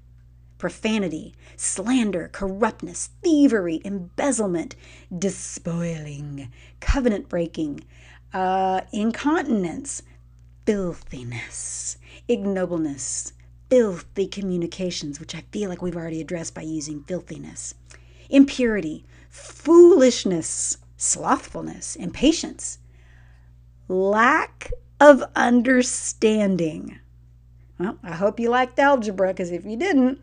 profanity, 0.58 1.34
slander, 1.56 2.28
corruptness, 2.32 3.10
thievery, 3.22 3.80
embezzlement, 3.84 4.76
despoiling, 5.16 6.50
covenant 6.80 7.28
breaking, 7.28 7.82
uh, 8.32 8.82
incontinence, 8.92 10.02
filthiness, 10.66 11.96
ignobleness, 12.28 13.32
filthy 13.70 14.26
communications, 14.26 15.18
which 15.18 15.34
I 15.34 15.44
feel 15.52 15.70
like 15.70 15.80
we've 15.80 15.96
already 15.96 16.20
addressed 16.20 16.54
by 16.54 16.62
using 16.62 17.02
filthiness, 17.04 17.74
impurity, 18.28 19.04
foolishness, 19.30 20.76
slothfulness, 20.96 21.96
impatience, 21.96 22.78
lack 23.90 24.72
of 25.00 25.22
understanding. 25.34 26.98
Well, 27.78 27.98
I 28.02 28.12
hope 28.12 28.38
you 28.38 28.48
liked 28.48 28.78
algebra 28.78 29.28
because 29.28 29.50
if 29.50 29.64
you 29.64 29.76
didn't, 29.76 30.20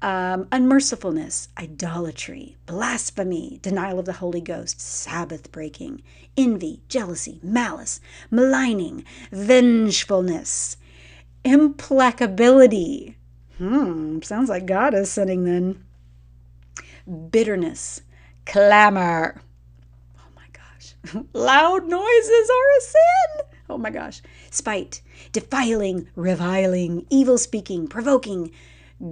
um, 0.00 0.46
unmercifulness, 0.52 1.48
idolatry, 1.58 2.56
blasphemy, 2.66 3.58
denial 3.62 3.98
of 3.98 4.04
the 4.04 4.14
Holy 4.14 4.40
Ghost, 4.40 4.80
Sabbath 4.80 5.50
breaking, 5.50 6.02
envy, 6.36 6.82
jealousy, 6.88 7.40
malice, 7.42 8.00
maligning, 8.30 9.04
vengefulness, 9.30 10.76
implacability. 11.44 13.16
Hmm, 13.58 14.20
sounds 14.22 14.48
like 14.48 14.66
God 14.66 14.94
is 14.94 15.10
sinning 15.10 15.44
then. 15.44 15.84
Bitterness, 17.30 18.02
clamor. 18.44 19.40
Loud 21.32 21.88
noises 21.88 22.50
are 22.50 22.78
a 22.78 22.80
sin. 22.80 23.46
Oh 23.68 23.78
my 23.78 23.90
gosh. 23.90 24.22
Spite, 24.50 25.02
defiling, 25.32 26.08
reviling, 26.14 27.06
evil 27.10 27.38
speaking, 27.38 27.88
provoking, 27.88 28.50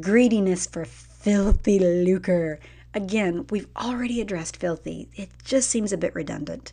greediness 0.01 0.67
for 0.67 0.85
filthy 0.85 1.79
lucre. 1.79 2.61
Again, 2.95 3.47
we've 3.51 3.69
already 3.77 4.21
addressed 4.21 4.57
filthy. 4.57 5.09
It 5.15 5.31
just 5.45 5.71
seems 5.71 5.93
a 5.93 5.99
bit 5.99 6.15
redundant. 6.15 6.73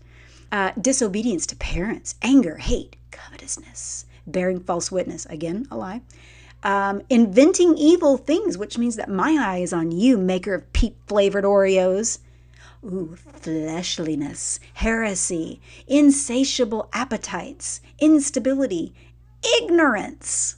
Uh, 0.51 0.71
disobedience 0.79 1.45
to 1.47 1.55
parents, 1.55 2.15
anger, 2.21 2.57
hate, 2.57 2.95
covetousness, 3.11 4.05
bearing 4.25 4.59
false 4.59 4.91
witness. 4.91 5.25
Again, 5.27 5.67
a 5.69 5.77
lie. 5.77 6.01
Um, 6.63 7.01
inventing 7.09 7.77
evil 7.77 8.17
things, 8.17 8.57
which 8.57 8.77
means 8.77 8.95
that 8.95 9.09
my 9.09 9.37
eye 9.39 9.59
is 9.59 9.73
on 9.73 9.91
you, 9.91 10.17
maker 10.17 10.53
of 10.53 10.71
peat 10.73 10.95
flavored 11.07 11.43
Oreos. 11.43 12.19
Ooh, 12.87 13.17
fleshliness, 13.33 14.61
heresy, 14.75 15.59
insatiable 15.87 16.87
appetites, 16.93 17.81
instability, 17.99 18.93
ignorance. 19.59 20.55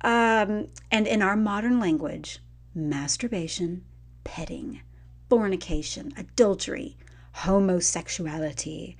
Um, 0.00 0.68
and 0.90 1.06
in 1.06 1.20
our 1.20 1.36
modern 1.36 1.78
language, 1.78 2.38
masturbation, 2.74 3.84
petting, 4.24 4.80
fornication, 5.28 6.14
adultery, 6.16 6.96
homosexuality, 7.32 8.96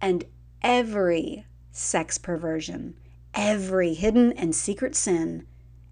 and 0.00 0.24
every 0.62 1.44
sex 1.72 2.18
perversion, 2.18 2.94
every 3.34 3.94
hidden 3.94 4.32
and 4.34 4.54
secret 4.54 4.94
sin, 4.94 5.44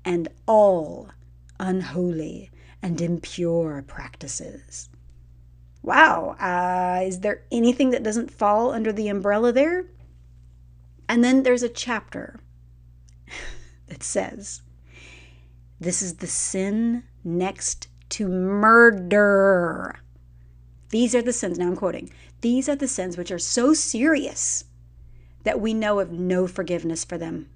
and 0.05 0.29
all 0.47 1.11
unholy 1.59 2.51
and 2.81 3.01
impure 3.01 3.83
practices. 3.83 4.89
Wow, 5.83 6.37
uh, 6.39 7.05
is 7.05 7.21
there 7.21 7.43
anything 7.51 7.91
that 7.91 8.05
doesn't 8.05 8.31
fall 8.31 8.71
under 8.71 8.93
the 8.93 9.09
umbrella 9.09 9.53
there? 9.53 9.87
And 11.09 11.25
then 11.25 11.43
there's 11.43 11.65
a 11.65 11.69
chapter 11.69 12.39
that 13.89 14.03
says, 14.03 14.63
This 15.81 16.01
is 16.01 16.17
the 16.17 16.29
sin 16.29 17.03
next 17.25 17.89
to 18.11 18.29
murder. 18.29 20.01
These 20.91 21.15
are 21.15 21.23
the 21.23 21.33
sins, 21.33 21.59
now 21.59 21.67
I'm 21.67 21.77
quoting, 21.77 22.11
these 22.43 22.69
are 22.69 22.77
the 22.77 22.87
sins 22.87 23.17
which 23.17 23.31
are 23.31 23.39
so 23.39 23.73
serious 23.73 24.65
that 25.45 25.61
we 25.61 25.75
know 25.75 25.99
of 25.99 26.13
no 26.13 26.47
forgiveness 26.47 27.05
for 27.05 27.19
them. 27.19 27.49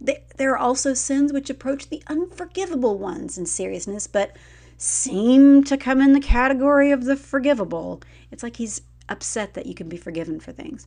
There 0.00 0.52
are 0.52 0.58
also 0.58 0.94
sins 0.94 1.32
which 1.32 1.50
approach 1.50 1.88
the 1.88 2.02
unforgivable 2.06 2.98
ones 2.98 3.36
in 3.36 3.46
seriousness, 3.46 4.06
but 4.06 4.36
seem 4.80 5.62
to 5.62 5.76
come 5.76 6.00
in 6.00 6.14
the 6.14 6.20
category 6.20 6.90
of 6.90 7.04
the 7.04 7.14
forgivable. 7.14 8.00
It's 8.30 8.42
like 8.42 8.56
he's 8.56 8.80
upset 9.10 9.52
that 9.52 9.66
you 9.66 9.74
can 9.74 9.90
be 9.90 9.98
forgiven 9.98 10.40
for 10.40 10.52
things. 10.52 10.86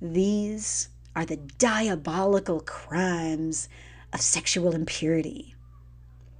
These 0.00 0.88
are 1.14 1.26
the 1.26 1.36
diabolical 1.36 2.60
crimes 2.60 3.68
of 4.14 4.22
sexual 4.22 4.74
impurity. 4.74 5.54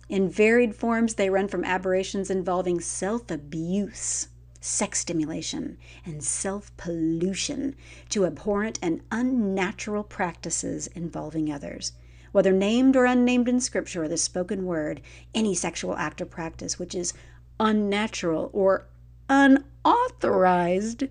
In 0.09 0.31
varied 0.31 0.75
forms, 0.75 1.15
they 1.15 1.29
run 1.29 1.47
from 1.47 1.63
aberrations 1.63 2.31
involving 2.31 2.81
self 2.81 3.31
abuse, 3.31 4.29
sex 4.63 5.01
stimulation, 5.01 5.77
and 6.07 6.25
self 6.25 6.75
pollution 6.79 7.77
to 8.09 8.25
abhorrent 8.25 8.79
and 8.81 9.03
unnatural 9.11 10.05
practices 10.05 10.87
involving 10.89 11.53
others. 11.53 11.93
Whether 12.33 12.53
named 12.53 12.97
or 12.97 13.05
unnamed 13.05 13.49
in 13.49 13.61
Scripture 13.61 14.05
or 14.05 14.09
the 14.09 14.17
spoken 14.17 14.67
word, 14.67 15.01
any 15.35 15.55
sexual 15.55 15.97
act 15.97 16.21
or 16.21 16.27
practice 16.27 16.79
which 16.79 16.95
is 16.95 17.15
unnatural 17.61 18.51
or 18.53 18.87
unauthorized 19.29 21.05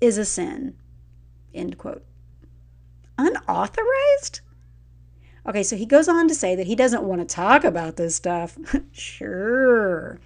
is 0.00 0.18
a 0.18 0.24
sin. 0.24 0.76
End 1.54 1.78
quote 1.78 2.04
unauthorized? 3.18 4.40
Okay, 5.46 5.62
so 5.62 5.76
he 5.76 5.86
goes 5.86 6.08
on 6.08 6.26
to 6.28 6.34
say 6.34 6.54
that 6.54 6.66
he 6.66 6.74
doesn't 6.74 7.02
want 7.02 7.20
to 7.20 7.34
talk 7.34 7.64
about 7.64 7.96
this 7.96 8.16
stuff. 8.16 8.58
sure. 8.92 10.18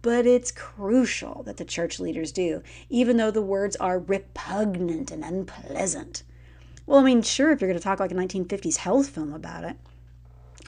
But 0.00 0.26
it's 0.26 0.50
crucial 0.50 1.42
that 1.44 1.56
the 1.58 1.64
church 1.64 2.00
leaders 2.00 2.32
do, 2.32 2.62
even 2.88 3.16
though 3.16 3.30
the 3.30 3.42
words 3.42 3.76
are 3.76 3.98
repugnant 3.98 5.10
and 5.10 5.24
unpleasant. 5.24 6.22
Well, 6.86 7.00
I 7.00 7.02
mean, 7.02 7.22
sure, 7.22 7.50
if 7.50 7.60
you're 7.60 7.68
going 7.68 7.78
to 7.78 7.84
talk 7.84 8.00
like 8.00 8.12
a 8.12 8.14
1950s 8.14 8.76
health 8.76 9.08
film 9.08 9.32
about 9.32 9.64
it. 9.64 9.76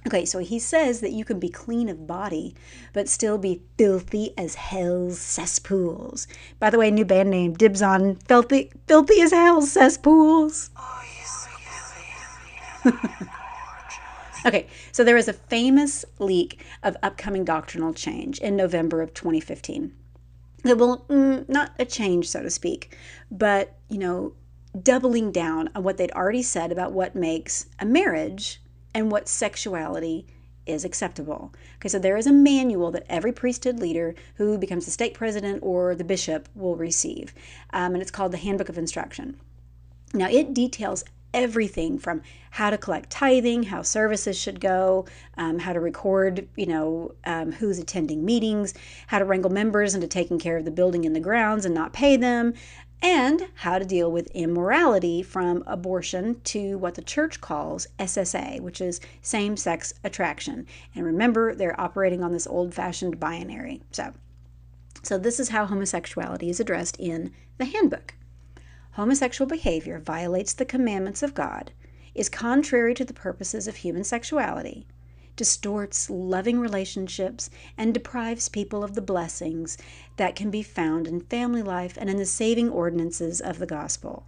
Okay, 0.06 0.24
so 0.24 0.38
he 0.38 0.58
says 0.58 1.00
that 1.00 1.10
you 1.10 1.24
can 1.24 1.40
be 1.40 1.48
clean 1.48 1.88
of 1.88 2.06
body, 2.06 2.54
but 2.92 3.08
still 3.08 3.38
be 3.38 3.62
filthy 3.76 4.32
as 4.38 4.54
hell's 4.54 5.18
cesspools. 5.18 6.28
By 6.60 6.70
the 6.70 6.78
way, 6.78 6.90
new 6.92 7.04
band 7.04 7.30
name, 7.30 7.54
dibs 7.54 7.82
on 7.82 8.14
filthy, 8.16 8.70
filthy 8.86 9.20
as 9.20 9.32
hell's 9.32 9.72
cesspools. 9.72 10.70
Oh, 10.76 11.02
okay, 14.46 14.68
so 14.92 15.02
there 15.02 15.16
was 15.16 15.26
a 15.26 15.32
famous 15.32 16.04
leak 16.20 16.64
of 16.84 16.96
upcoming 17.02 17.44
doctrinal 17.44 17.92
change 17.92 18.38
in 18.38 18.54
November 18.54 19.02
of 19.02 19.12
2015. 19.12 19.92
Well, 20.64 21.04
mm, 21.08 21.48
not 21.48 21.72
a 21.80 21.84
change, 21.84 22.28
so 22.28 22.42
to 22.42 22.50
speak, 22.50 22.96
but, 23.30 23.74
you 23.88 23.98
know, 23.98 24.34
doubling 24.82 25.32
down 25.32 25.70
on 25.74 25.82
what 25.82 25.96
they'd 25.96 26.12
already 26.12 26.42
said 26.42 26.72
about 26.72 26.92
what 26.92 27.14
makes 27.14 27.66
a 27.78 27.86
marriage 27.86 28.60
and 28.94 29.10
what 29.10 29.28
sexuality 29.28 30.26
is 30.66 30.84
acceptable. 30.84 31.52
Okay, 31.76 31.88
so 31.88 31.98
there 31.98 32.16
is 32.16 32.26
a 32.26 32.32
manual 32.32 32.90
that 32.90 33.06
every 33.08 33.32
priesthood 33.32 33.78
leader 33.78 34.14
who 34.34 34.58
becomes 34.58 34.84
the 34.84 34.90
stake 34.90 35.14
president 35.14 35.60
or 35.62 35.94
the 35.94 36.04
bishop 36.04 36.48
will 36.54 36.76
receive, 36.76 37.32
um, 37.72 37.94
and 37.94 38.02
it's 38.02 38.10
called 38.10 38.32
the 38.32 38.38
Handbook 38.38 38.68
of 38.68 38.78
Instruction. 38.78 39.38
Now, 40.12 40.28
it 40.28 40.54
details 40.54 41.04
everything 41.34 41.98
from 41.98 42.22
how 42.50 42.70
to 42.70 42.78
collect 42.78 43.10
tithing, 43.10 43.64
how 43.64 43.82
services 43.82 44.38
should 44.38 44.58
go, 44.58 45.04
um, 45.36 45.58
how 45.58 45.72
to 45.74 45.80
record, 45.80 46.48
you 46.56 46.64
know, 46.64 47.14
um, 47.24 47.52
who's 47.52 47.78
attending 47.78 48.24
meetings, 48.24 48.72
how 49.08 49.18
to 49.18 49.24
wrangle 49.24 49.50
members 49.50 49.94
into 49.94 50.06
taking 50.06 50.38
care 50.38 50.56
of 50.56 50.64
the 50.64 50.70
building 50.70 51.04
and 51.04 51.14
the 51.14 51.20
grounds 51.20 51.66
and 51.66 51.74
not 51.74 51.92
pay 51.92 52.16
them, 52.16 52.54
and 53.02 53.48
how 53.56 53.78
to 53.78 53.84
deal 53.84 54.10
with 54.10 54.26
immorality 54.28 55.22
from 55.22 55.62
abortion 55.66 56.40
to 56.44 56.78
what 56.78 56.94
the 56.94 57.02
church 57.02 57.40
calls 57.40 57.86
SSA, 57.98 58.60
which 58.60 58.80
is 58.80 59.00
same 59.22 59.56
sex 59.56 59.94
attraction. 60.02 60.66
And 60.94 61.04
remember, 61.04 61.54
they're 61.54 61.80
operating 61.80 62.22
on 62.22 62.32
this 62.32 62.46
old 62.46 62.74
fashioned 62.74 63.20
binary. 63.20 63.82
So, 63.92 64.12
so, 65.02 65.18
this 65.18 65.38
is 65.38 65.50
how 65.50 65.66
homosexuality 65.66 66.48
is 66.50 66.58
addressed 66.58 66.96
in 66.98 67.32
the 67.58 67.66
handbook. 67.66 68.14
Homosexual 68.92 69.48
behavior 69.48 70.00
violates 70.00 70.54
the 70.54 70.64
commandments 70.64 71.22
of 71.22 71.34
God, 71.34 71.70
is 72.14 72.30
contrary 72.30 72.94
to 72.94 73.04
the 73.04 73.12
purposes 73.12 73.68
of 73.68 73.76
human 73.76 74.04
sexuality, 74.04 74.86
distorts 75.36 76.10
loving 76.10 76.58
relationships, 76.58 77.50
and 77.76 77.92
deprives 77.92 78.48
people 78.48 78.82
of 78.82 78.94
the 78.94 79.02
blessings 79.02 79.78
that 80.16 80.34
can 80.34 80.50
be 80.50 80.62
found 80.62 81.06
in 81.06 81.20
family 81.20 81.62
life 81.62 81.96
and 82.00 82.10
in 82.10 82.16
the 82.16 82.26
saving 82.26 82.70
ordinances 82.70 83.40
of 83.40 83.58
the 83.58 83.66
gospel. 83.66 84.24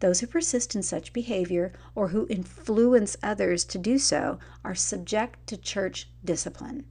Those 0.00 0.20
who 0.20 0.26
persist 0.26 0.74
in 0.74 0.82
such 0.82 1.12
behavior 1.12 1.72
or 1.94 2.08
who 2.08 2.26
influence 2.28 3.16
others 3.22 3.64
to 3.64 3.78
do 3.78 3.98
so 3.98 4.38
are 4.64 4.74
subject 4.74 5.46
to 5.48 5.56
church 5.56 6.08
discipline. 6.24 6.84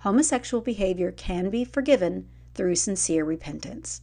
Homosexual 0.00 0.60
behavior 0.60 1.12
can 1.12 1.50
be 1.50 1.64
forgiven 1.64 2.28
through 2.54 2.74
sincere 2.76 3.24
repentance. 3.24 4.00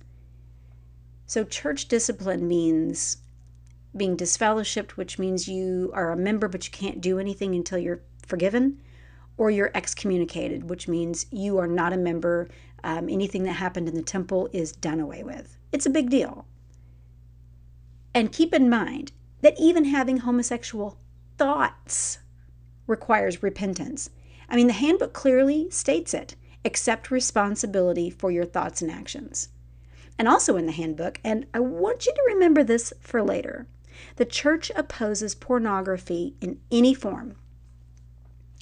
So, 1.26 1.44
church 1.44 1.88
discipline 1.88 2.48
means 2.48 3.18
being 3.96 4.16
disfellowshipped, 4.16 4.92
which 4.92 5.18
means 5.18 5.48
you 5.48 5.92
are 5.94 6.12
a 6.12 6.18
member 6.18 6.48
but 6.48 6.66
you 6.66 6.72
can't 6.72 7.02
do 7.02 7.18
anything 7.18 7.56
until 7.56 7.78
you're 7.78 8.02
forgiven, 8.26 8.80
or 9.38 9.52
you're 9.52 9.72
excommunicated, 9.74 10.70
which 10.70 10.88
means 10.88 11.26
you 11.32 11.58
are 11.58 11.68
not 11.68 11.94
a 11.94 11.98
member. 11.98 12.50
Um, 12.84 13.10
anything 13.10 13.44
that 13.44 13.54
happened 13.54 13.88
in 13.88 13.96
the 13.96 14.02
temple 14.02 14.50
is 14.54 14.72
done 14.72 15.00
away 15.00 15.24
with. 15.24 15.58
It's 15.72 15.86
a 15.86 15.90
big 15.90 16.10
deal. 16.10 16.46
And 18.14 18.32
keep 18.32 18.54
in 18.54 18.70
mind 18.70 19.12
that 19.42 19.56
even 19.60 19.86
having 19.86 20.18
homosexual 20.18 20.98
thoughts 21.38 22.20
requires 22.88 23.44
repentance. 23.44 24.10
I 24.48 24.56
mean, 24.56 24.68
the 24.68 24.74
handbook 24.74 25.14
clearly 25.14 25.70
states 25.70 26.14
it 26.14 26.36
accept 26.64 27.12
responsibility 27.12 28.10
for 28.10 28.32
your 28.32 28.46
thoughts 28.46 28.82
and 28.82 28.92
actions 28.92 29.50
and 30.18 30.28
also 30.28 30.56
in 30.56 30.66
the 30.66 30.72
handbook, 30.72 31.20
and 31.24 31.46
I 31.54 31.60
want 31.60 32.06
you 32.06 32.14
to 32.14 32.34
remember 32.34 32.64
this 32.64 32.94
for 33.00 33.22
later. 33.22 33.68
The 34.16 34.26
church 34.26 34.72
opposes 34.76 35.36
pornography 35.36 36.36
in 36.42 36.60
any 36.72 36.94
form. 36.94 37.36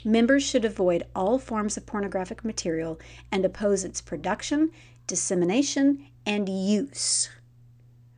Members 0.05 0.43
should 0.43 0.65
avoid 0.65 1.03
all 1.15 1.39
forms 1.39 1.77
of 1.77 1.85
pornographic 1.85 2.43
material 2.43 2.99
and 3.31 3.45
oppose 3.45 3.83
its 3.83 4.01
production, 4.01 4.71
dissemination, 5.07 6.05
and 6.25 6.49
use. 6.49 7.29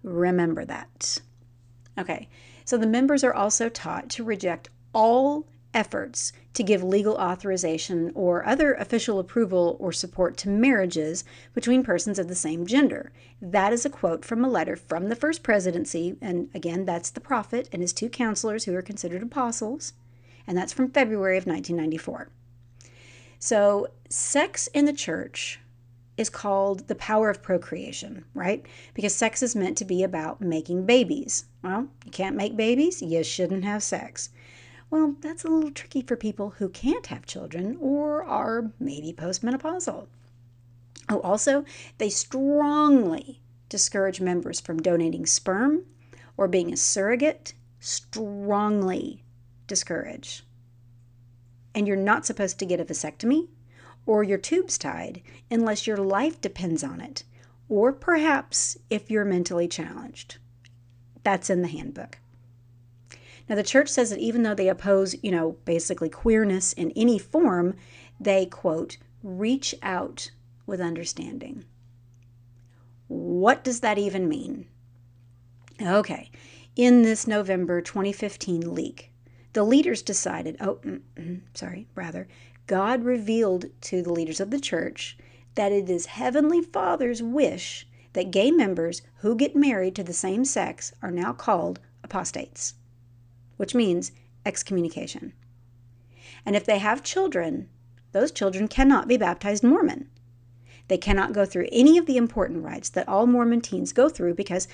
Remember 0.04 0.66
that. 0.66 1.22
Okay, 1.98 2.28
so 2.64 2.78
the 2.78 2.88
members 2.88 3.24
are 3.24 3.34
also 3.34 3.70
taught 3.70 4.10
to 4.10 4.24
reject 4.24 4.70
all 4.94 5.48
efforts 5.76 6.32
to 6.54 6.64
give 6.64 6.82
legal 6.82 7.16
authorization 7.16 8.12
or 8.16 8.46
other 8.46 8.74
official 8.76 9.20
approval 9.20 9.76
or 9.80 9.92
support 9.92 10.38
to 10.38 10.50
marriages 10.50 11.26
between 11.54 11.84
persons 11.84 12.18
of 12.18 12.30
the 12.30 12.36
same 12.36 12.66
gender. 12.66 13.12
That 13.42 13.74
is 13.74 13.86
a 13.86 13.90
quote 13.90 14.24
from 14.24 14.44
a 14.44 14.50
letter 14.50 14.78
from 14.78 15.10
the 15.10 15.16
first 15.16 15.44
presidency, 15.44 16.16
and 16.22 16.50
again, 16.56 16.86
that's 16.86 17.10
the 17.10 17.20
prophet 17.20 17.68
and 17.72 17.82
his 17.82 17.94
two 17.94 18.10
counselors 18.10 18.64
who 18.64 18.74
are 18.74 18.82
considered 18.82 19.22
apostles, 19.22 19.94
and 20.48 20.58
that's 20.58 20.74
from 20.74 20.92
February 20.92 21.38
of 21.38 21.46
1994. 21.46 22.30
So, 23.40 23.90
sex 24.10 24.68
in 24.68 24.86
the 24.86 24.94
church 24.94 25.60
is 26.18 26.30
called 26.30 26.88
the 26.88 26.96
power 26.96 27.30
of 27.30 27.44
procreation, 27.44 28.24
right? 28.34 28.66
Because 28.94 29.14
sex 29.14 29.44
is 29.44 29.56
meant 29.56 29.78
to 29.78 29.86
be 29.86 30.04
about 30.04 30.40
making 30.42 30.86
babies. 30.86 31.46
Well, 31.62 31.90
you 32.06 32.12
can't 32.12 32.38
make 32.38 32.56
babies, 32.56 33.02
you 33.02 33.24
shouldn't 33.24 33.66
have 33.66 33.84
sex. 33.84 34.30
Well, 34.90 35.16
that's 35.20 35.44
a 35.44 35.50
little 35.50 35.72
tricky 35.72 36.02
for 36.02 36.16
people 36.16 36.52
who 36.52 36.70
can't 36.70 37.08
have 37.08 37.26
children 37.26 37.78
or 37.82 38.24
are 38.24 38.72
maybe 38.80 39.12
postmenopausal. 39.12 40.08
Oh, 41.10 41.20
also, 41.20 41.66
they 41.98 42.10
strongly 42.10 43.42
discourage 43.68 44.22
members 44.22 44.62
from 44.62 44.82
donating 44.82 45.26
sperm 45.26 45.84
or 46.38 46.48
being 46.48 46.72
a 46.72 46.78
surrogate. 46.78 47.54
Strongly 47.80 49.25
discourage. 49.68 50.44
And 51.74 51.88
you're 51.88 51.98
not 51.98 52.26
supposed 52.26 52.60
to 52.60 52.66
get 52.66 52.80
a 52.80 52.86
vasectomy 52.86 53.48
or 54.06 54.24
your 54.24 54.38
tubes 54.38 54.78
tied 54.78 55.22
unless 55.50 55.88
your 55.88 55.98
life 55.98 56.40
depends 56.40 56.84
on 56.84 57.02
it, 57.02 57.24
or 57.68 57.92
perhaps 57.92 58.78
if 58.90 59.10
you're 59.10 59.26
mentally 59.26 59.68
challenged. 59.68 60.38
That's 61.24 61.50
in 61.50 61.62
the 61.62 61.68
handbook. 61.68 62.20
Now, 63.50 63.56
the 63.56 63.64
church 63.64 63.90
says 63.90 64.10
that 64.10 64.20
even 64.20 64.44
though 64.44 64.56
they 64.56 64.70
oppose, 64.70 65.16
you 65.22 65.32
know, 65.32 65.58
basically 65.66 66.10
queerness 66.10 66.74
in 66.74 66.92
any 66.96 67.20
form, 67.20 67.76
they, 68.20 68.46
quote, 68.46 68.98
reach 69.22 69.76
out 69.84 70.32
with 70.66 70.82
understanding. 70.82 71.66
What 73.08 73.64
does 73.64 73.82
that 73.82 73.98
even 73.98 74.28
mean? 74.28 74.68
Okay, 75.82 76.32
in 76.76 77.04
this 77.04 77.28
November 77.28 77.82
2015 77.82 78.74
leak, 78.74 79.12
the 79.56 79.64
leaders 79.64 80.04
decided, 80.04 80.56
oh, 80.60 80.76
mm, 80.86 81.02
mm, 81.16 81.42
sorry, 81.56 81.88
rather, 81.96 82.28
God 82.68 83.04
revealed 83.04 83.66
to 83.82 84.04
the 84.04 84.14
leaders 84.14 84.40
of 84.40 84.52
the 84.52 84.60
church 84.60 85.18
that 85.56 85.72
it 85.72 85.90
is 85.90 86.06
Heavenly 86.06 86.62
Father's 86.62 87.24
wish 87.24 87.88
that 88.14 88.32
gay 88.32 88.52
members 88.52 89.02
who 89.18 89.36
get 89.36 89.56
married 89.56 89.96
to 89.96 90.04
the 90.04 90.14
same 90.14 90.46
sex 90.46 90.94
are 91.02 91.12
now 91.12 91.34
called 91.34 91.80
apostates 92.04 92.76
which 93.58 93.76
means 93.76 94.12
excommunication. 94.46 95.34
And 96.46 96.56
if 96.56 96.66
they 96.66 96.80
have 96.80 97.04
children, 97.04 97.70
those 98.12 98.32
children 98.32 98.68
cannot 98.68 99.08
be 99.08 99.18
baptized 99.18 99.64
Mormon. 99.64 100.10
They 100.88 100.98
cannot 100.98 101.34
go 101.34 101.46
through 101.46 101.68
any 101.72 101.98
of 101.98 102.06
the 102.06 102.18
important 102.18 102.64
rites 102.64 102.90
that 102.90 103.08
all 103.08 103.26
Mormon 103.26 103.62
teens 103.62 103.92
go 103.92 104.08
through 104.10 104.36
because 104.36 104.68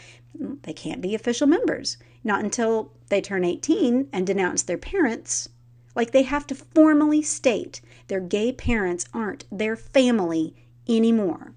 they 0.64 0.74
can't 0.74 1.02
be 1.02 1.16
official 1.16 1.48
members. 1.48 1.98
Not 2.24 2.44
until 2.44 2.92
they 3.10 3.22
turn 3.22 3.44
18 3.44 4.10
and 4.12 4.28
denounce 4.28 4.64
their 4.64 4.78
parents. 4.78 5.50
Like 5.96 6.12
they 6.12 6.24
have 6.24 6.48
to 6.48 6.56
formally 6.56 7.22
state 7.22 7.82
their 8.08 8.20
gay 8.20 8.52
parents 8.52 9.06
aren't 9.14 9.46
their 9.52 9.76
family 9.76 10.56
anymore. 10.88 11.54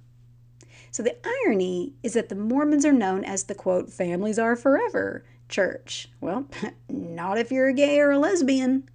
So 0.90 1.03
the 1.03 1.17
irony 1.25 1.95
is 2.05 2.14
that 2.14 2.29
the 2.29 2.37
Mormons 2.37 2.85
are 2.85 2.93
known 2.93 3.25
as 3.25 3.45
the 3.45 3.55
quote, 3.55 3.93
families 3.93 4.38
are 4.38 4.55
forever 4.55 5.25
church. 5.49 6.09
Well, 6.21 6.47
not 6.88 7.38
if 7.38 7.51
you're 7.51 7.69
a 7.69 7.75
gay 7.75 8.01
or 8.01 8.12
a 8.12 8.19
lesbian. 8.19 8.88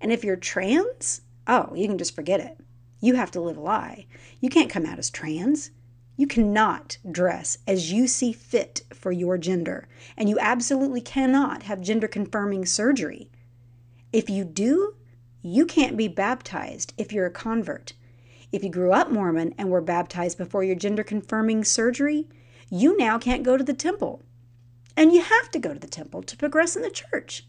And 0.00 0.12
if 0.12 0.24
you're 0.24 0.36
trans, 0.36 1.22
oh, 1.46 1.72
you 1.74 1.86
can 1.86 1.98
just 1.98 2.14
forget 2.14 2.40
it. 2.40 2.58
You 3.04 3.16
have 3.16 3.30
to 3.32 3.40
live 3.40 3.58
a 3.58 3.60
lie. 3.60 4.06
You 4.40 4.48
can't 4.48 4.70
come 4.70 4.86
out 4.86 4.98
as 4.98 5.10
trans. 5.10 5.70
You 6.16 6.26
cannot 6.26 6.96
dress 7.12 7.58
as 7.66 7.92
you 7.92 8.06
see 8.06 8.32
fit 8.32 8.80
for 8.94 9.12
your 9.12 9.36
gender. 9.36 9.86
And 10.16 10.30
you 10.30 10.38
absolutely 10.40 11.02
cannot 11.02 11.64
have 11.64 11.82
gender 11.82 12.08
confirming 12.08 12.64
surgery. 12.64 13.30
If 14.10 14.30
you 14.30 14.42
do, 14.42 14.94
you 15.42 15.66
can't 15.66 15.98
be 15.98 16.08
baptized 16.08 16.94
if 16.96 17.12
you're 17.12 17.26
a 17.26 17.30
convert. 17.30 17.92
If 18.52 18.64
you 18.64 18.70
grew 18.70 18.92
up 18.92 19.10
Mormon 19.10 19.54
and 19.58 19.68
were 19.68 19.82
baptized 19.82 20.38
before 20.38 20.64
your 20.64 20.74
gender 20.74 21.04
confirming 21.04 21.62
surgery, 21.64 22.26
you 22.70 22.96
now 22.96 23.18
can't 23.18 23.42
go 23.42 23.58
to 23.58 23.64
the 23.64 23.74
temple 23.74 24.22
and 24.96 25.12
you 25.12 25.20
have 25.20 25.50
to 25.50 25.58
go 25.58 25.74
to 25.74 25.78
the 25.78 25.86
temple 25.86 26.22
to 26.22 26.38
progress 26.38 26.74
in 26.74 26.80
the 26.80 26.88
church. 26.88 27.46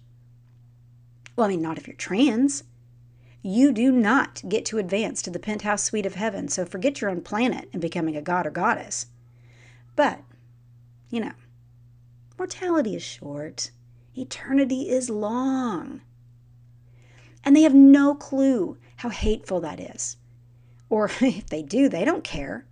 Well, 1.37 1.45
I 1.45 1.51
mean, 1.51 1.61
not 1.61 1.77
if 1.77 1.87
you're 1.87 1.95
trans. 1.95 2.65
You 3.47 3.71
do 3.71 3.91
not 3.91 4.41
get 4.49 4.65
to 4.65 4.79
advance 4.79 5.21
to 5.21 5.29
the 5.29 5.37
penthouse 5.37 5.83
suite 5.83 6.07
of 6.07 6.15
heaven, 6.15 6.47
so 6.47 6.65
forget 6.65 6.99
your 6.99 7.11
own 7.11 7.21
planet 7.21 7.69
and 7.71 7.79
becoming 7.79 8.17
a 8.17 8.21
god 8.23 8.47
or 8.47 8.49
goddess. 8.49 9.05
But, 9.95 10.21
you 11.11 11.19
know, 11.19 11.33
mortality 12.39 12.95
is 12.95 13.03
short, 13.03 13.69
eternity 14.17 14.89
is 14.89 15.11
long. 15.11 16.01
And 17.43 17.55
they 17.55 17.61
have 17.61 17.75
no 17.75 18.15
clue 18.15 18.79
how 18.95 19.09
hateful 19.09 19.59
that 19.59 19.79
is. 19.79 20.17
Or 20.89 21.05
if 21.21 21.45
they 21.45 21.61
do, 21.61 21.87
they 21.87 22.03
don't 22.03 22.23
care. 22.23 22.65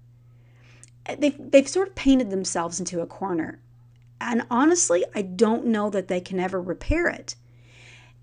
Uh, 1.06 1.18
they've, 1.20 1.38
they've 1.52 1.70
sort 1.70 1.90
of 1.90 1.94
painted 1.94 2.32
themselves 2.32 2.80
into 2.80 3.00
a 3.00 3.06
corner 3.06 3.60
And 4.20 4.42
honestly, 4.50 5.06
I 5.14 5.22
don't 5.22 5.68
know 5.68 5.92
that 5.92 6.08
they 6.08 6.20
can 6.20 6.40
ever 6.40 6.60
repair 6.60 7.10
it. 7.10 7.36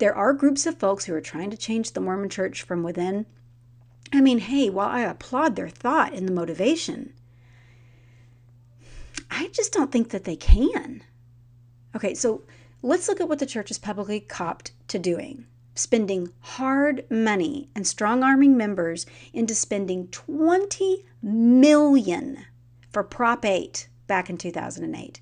There 0.01 0.17
are 0.17 0.33
groups 0.33 0.65
of 0.65 0.79
folks 0.79 1.05
who 1.05 1.15
are 1.15 1.21
trying 1.21 1.51
to 1.51 1.59
change 1.59 1.93
the 1.93 2.01
Mormon 2.01 2.31
church 2.31 2.63
from 2.63 2.83
within. 2.83 3.27
I 4.11 4.23
mean, 4.23 4.39
hey, 4.39 4.71
while 4.71 4.89
I 4.89 5.03
applaud 5.03 5.57
their 5.57 5.69
thought 5.69 6.15
and 6.15 6.27
the 6.27 6.33
motivation, 6.33 7.13
I 9.31 9.49
just 9.49 9.75
don't 9.75 9.93
think 9.93 10.09
that 10.09 10.25
they 10.25 10.37
can. 10.37 11.03
Okay, 11.95 12.15
so 12.15 12.45
let's 12.81 13.09
look 13.09 13.21
at 13.21 13.29
what 13.29 13.41
the 13.41 13.47
church 13.47 13.69
has 13.69 13.77
publicly 13.77 14.21
copped 14.21 14.73
to 14.89 14.99
doing 14.99 15.47
spending 15.75 16.33
hard 16.41 17.05
money 17.11 17.71
and 17.75 17.87
strong 17.87 18.23
arming 18.23 18.57
members 18.57 19.07
into 19.33 19.55
spending 19.55 20.09
20 20.09 21.07
million 21.23 22.45
for 22.91 23.03
Prop 23.03 23.45
8 23.45 23.89
back 24.07 24.29
in 24.29 24.37
2008. 24.37 25.21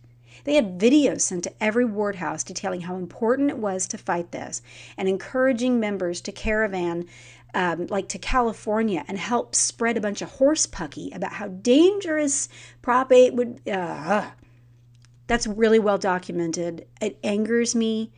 They 0.49 0.55
had 0.55 0.79
videos 0.79 1.21
sent 1.21 1.45
to 1.45 1.53
every 1.63 1.85
ward 1.85 2.17
house 2.17 2.43
detailing 2.43 2.81
how 2.81 2.97
important 2.97 3.51
it 3.51 3.59
was 3.59 3.87
to 3.89 3.99
fight 3.99 4.33
this 4.33 4.63
and 4.97 5.07
encouraging 5.07 5.79
members 5.79 6.23
to 6.23 6.33
caravan 6.33 7.05
um, 7.53 7.87
like 7.89 8.09
to 8.09 8.19
California 8.19 9.05
and 9.09 9.19
help 9.19 9.55
spread 9.55 9.99
a 9.99 10.01
bunch 10.01 10.23
of 10.23 10.31
horse 10.31 10.65
pucky 10.65 11.11
about 11.15 11.35
how 11.35 11.49
dangerous 11.49 12.49
Prop 12.81 13.13
8 13.13 13.35
would. 13.35 13.69
Uh, 13.69 14.31
that's 15.27 15.47
really 15.47 15.79
well 15.79 15.99
documented. 15.99 16.87
It 16.99 17.19
angers 17.23 17.75
me 17.75 18.11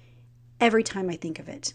every 0.61 0.85
time 0.85 1.11
I 1.11 1.17
think 1.17 1.41
of 1.41 1.49
it. 1.49 1.75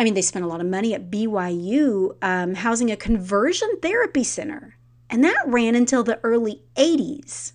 I 0.00 0.02
mean, 0.02 0.14
they 0.14 0.22
spent 0.22 0.44
a 0.44 0.48
lot 0.48 0.60
of 0.60 0.66
money 0.66 0.92
at 0.92 1.08
BYU 1.08 2.16
um, 2.20 2.56
housing 2.56 2.90
a 2.90 2.96
conversion 2.96 3.78
therapy 3.80 4.24
center, 4.24 4.74
and 5.08 5.22
that 5.22 5.44
ran 5.46 5.76
until 5.76 6.02
the 6.02 6.18
early 6.24 6.64
80s. 6.74 7.52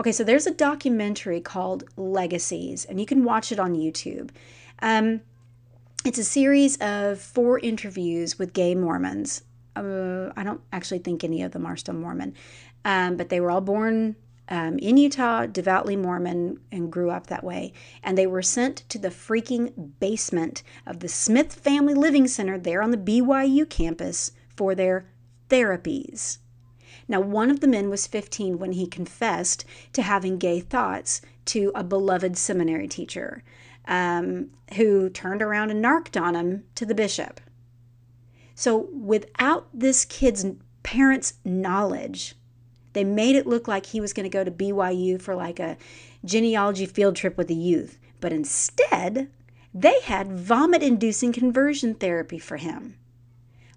Okay, 0.00 0.12
so 0.12 0.24
there's 0.24 0.46
a 0.46 0.54
documentary 0.54 1.42
called 1.42 1.84
Legacies, 1.98 2.86
and 2.86 2.98
you 2.98 3.04
can 3.04 3.22
watch 3.22 3.52
it 3.52 3.58
on 3.58 3.74
YouTube. 3.74 4.30
Um, 4.80 5.20
it's 6.06 6.16
a 6.16 6.24
series 6.24 6.78
of 6.78 7.20
four 7.20 7.58
interviews 7.58 8.38
with 8.38 8.54
gay 8.54 8.74
Mormons. 8.74 9.42
Uh, 9.76 10.30
I 10.34 10.42
don't 10.42 10.62
actually 10.72 11.00
think 11.00 11.22
any 11.22 11.42
of 11.42 11.52
them 11.52 11.66
are 11.66 11.76
still 11.76 11.92
Mormon, 11.92 12.32
um, 12.82 13.18
but 13.18 13.28
they 13.28 13.40
were 13.40 13.50
all 13.50 13.60
born 13.60 14.16
um, 14.48 14.78
in 14.78 14.96
Utah, 14.96 15.44
devoutly 15.44 15.96
Mormon, 15.96 16.58
and 16.72 16.90
grew 16.90 17.10
up 17.10 17.26
that 17.26 17.44
way. 17.44 17.74
And 18.02 18.16
they 18.16 18.26
were 18.26 18.40
sent 18.40 18.88
to 18.88 18.98
the 18.98 19.10
freaking 19.10 19.92
basement 20.00 20.62
of 20.86 21.00
the 21.00 21.08
Smith 21.08 21.52
Family 21.52 21.92
Living 21.92 22.26
Center 22.26 22.56
there 22.56 22.82
on 22.82 22.90
the 22.90 22.96
BYU 22.96 23.68
campus 23.68 24.32
for 24.56 24.74
their 24.74 25.04
therapies. 25.50 26.38
Now, 27.10 27.20
one 27.20 27.50
of 27.50 27.58
the 27.58 27.66
men 27.66 27.90
was 27.90 28.06
15 28.06 28.60
when 28.60 28.70
he 28.70 28.86
confessed 28.86 29.64
to 29.94 30.02
having 30.02 30.38
gay 30.38 30.60
thoughts 30.60 31.20
to 31.46 31.72
a 31.74 31.82
beloved 31.82 32.38
seminary 32.38 32.86
teacher 32.86 33.42
um, 33.88 34.50
who 34.76 35.10
turned 35.10 35.42
around 35.42 35.72
and 35.72 35.82
narked 35.82 36.16
on 36.16 36.36
him 36.36 36.62
to 36.76 36.86
the 36.86 36.94
bishop. 36.94 37.40
So, 38.54 38.88
without 38.92 39.66
this 39.74 40.04
kid's 40.04 40.46
parents' 40.84 41.34
knowledge, 41.44 42.36
they 42.92 43.02
made 43.02 43.34
it 43.34 43.46
look 43.46 43.66
like 43.66 43.86
he 43.86 44.00
was 44.00 44.12
going 44.12 44.30
to 44.30 44.30
go 44.30 44.44
to 44.44 44.50
BYU 44.52 45.20
for 45.20 45.34
like 45.34 45.58
a 45.58 45.78
genealogy 46.24 46.86
field 46.86 47.16
trip 47.16 47.36
with 47.36 47.48
the 47.48 47.56
youth. 47.56 47.98
But 48.20 48.32
instead, 48.32 49.28
they 49.74 50.00
had 50.02 50.30
vomit 50.30 50.84
inducing 50.84 51.32
conversion 51.32 51.94
therapy 51.94 52.38
for 52.38 52.58
him. 52.58 52.98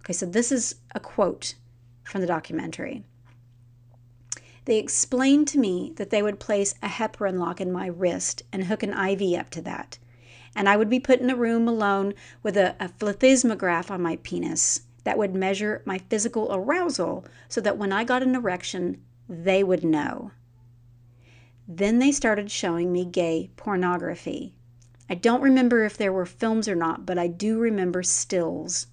Okay, 0.02 0.14
so 0.14 0.28
this 0.28 0.52
is 0.52 0.76
a 0.94 1.00
quote 1.00 1.56
from 2.04 2.22
the 2.22 2.28
documentary. 2.28 3.04
They 4.66 4.78
explained 4.78 5.48
to 5.50 5.60
me 5.60 5.94
that 5.98 6.10
they 6.10 6.24
would 6.24 6.40
place 6.40 6.76
a 6.82 6.88
heparin 6.88 7.38
lock 7.38 7.60
in 7.60 7.72
my 7.72 7.88
wrist 7.88 8.44
and 8.52 8.66
hook 8.66 8.84
an 8.84 8.94
IV 8.94 9.38
up 9.38 9.50
to 9.52 9.62
that. 9.64 9.98
And 10.56 10.70
I 10.70 10.78
would 10.78 10.90
be 10.90 11.00
put 11.00 11.20
in 11.20 11.30
a 11.30 11.36
room 11.36 11.68
alone 11.68 12.14
with 12.42 12.56
a, 12.56 12.76
a 12.80 12.90
on 13.92 14.02
my 14.02 14.18
penis 14.24 14.82
that 15.04 15.18
would 15.18 15.36
measure 15.36 15.82
my 15.86 15.98
physical 15.98 16.48
arousal 16.52 17.26
so 17.50 17.60
that 17.62 17.78
when 17.78 17.92
I 17.92 18.04
got 18.04 18.24
an 18.24 18.36
erection, 18.36 19.02
they 19.28 19.64
would 19.64 19.84
know. 19.84 20.32
Then 21.68 22.00
they 22.00 22.12
started 22.12 22.52
showing 22.52 22.92
me 22.92 23.06
gay 23.06 23.50
pornography. 23.56 24.56
I 25.10 25.16
don't 25.16 25.42
remember 25.42 25.84
if 25.84 25.98
there 25.98 26.14
were 26.14 26.26
films 26.26 26.68
or 26.70 26.76
not, 26.76 27.06
but 27.06 27.18
I 27.18 27.28
do 27.28 27.60
remember 27.60 28.04
stills. 28.04 28.88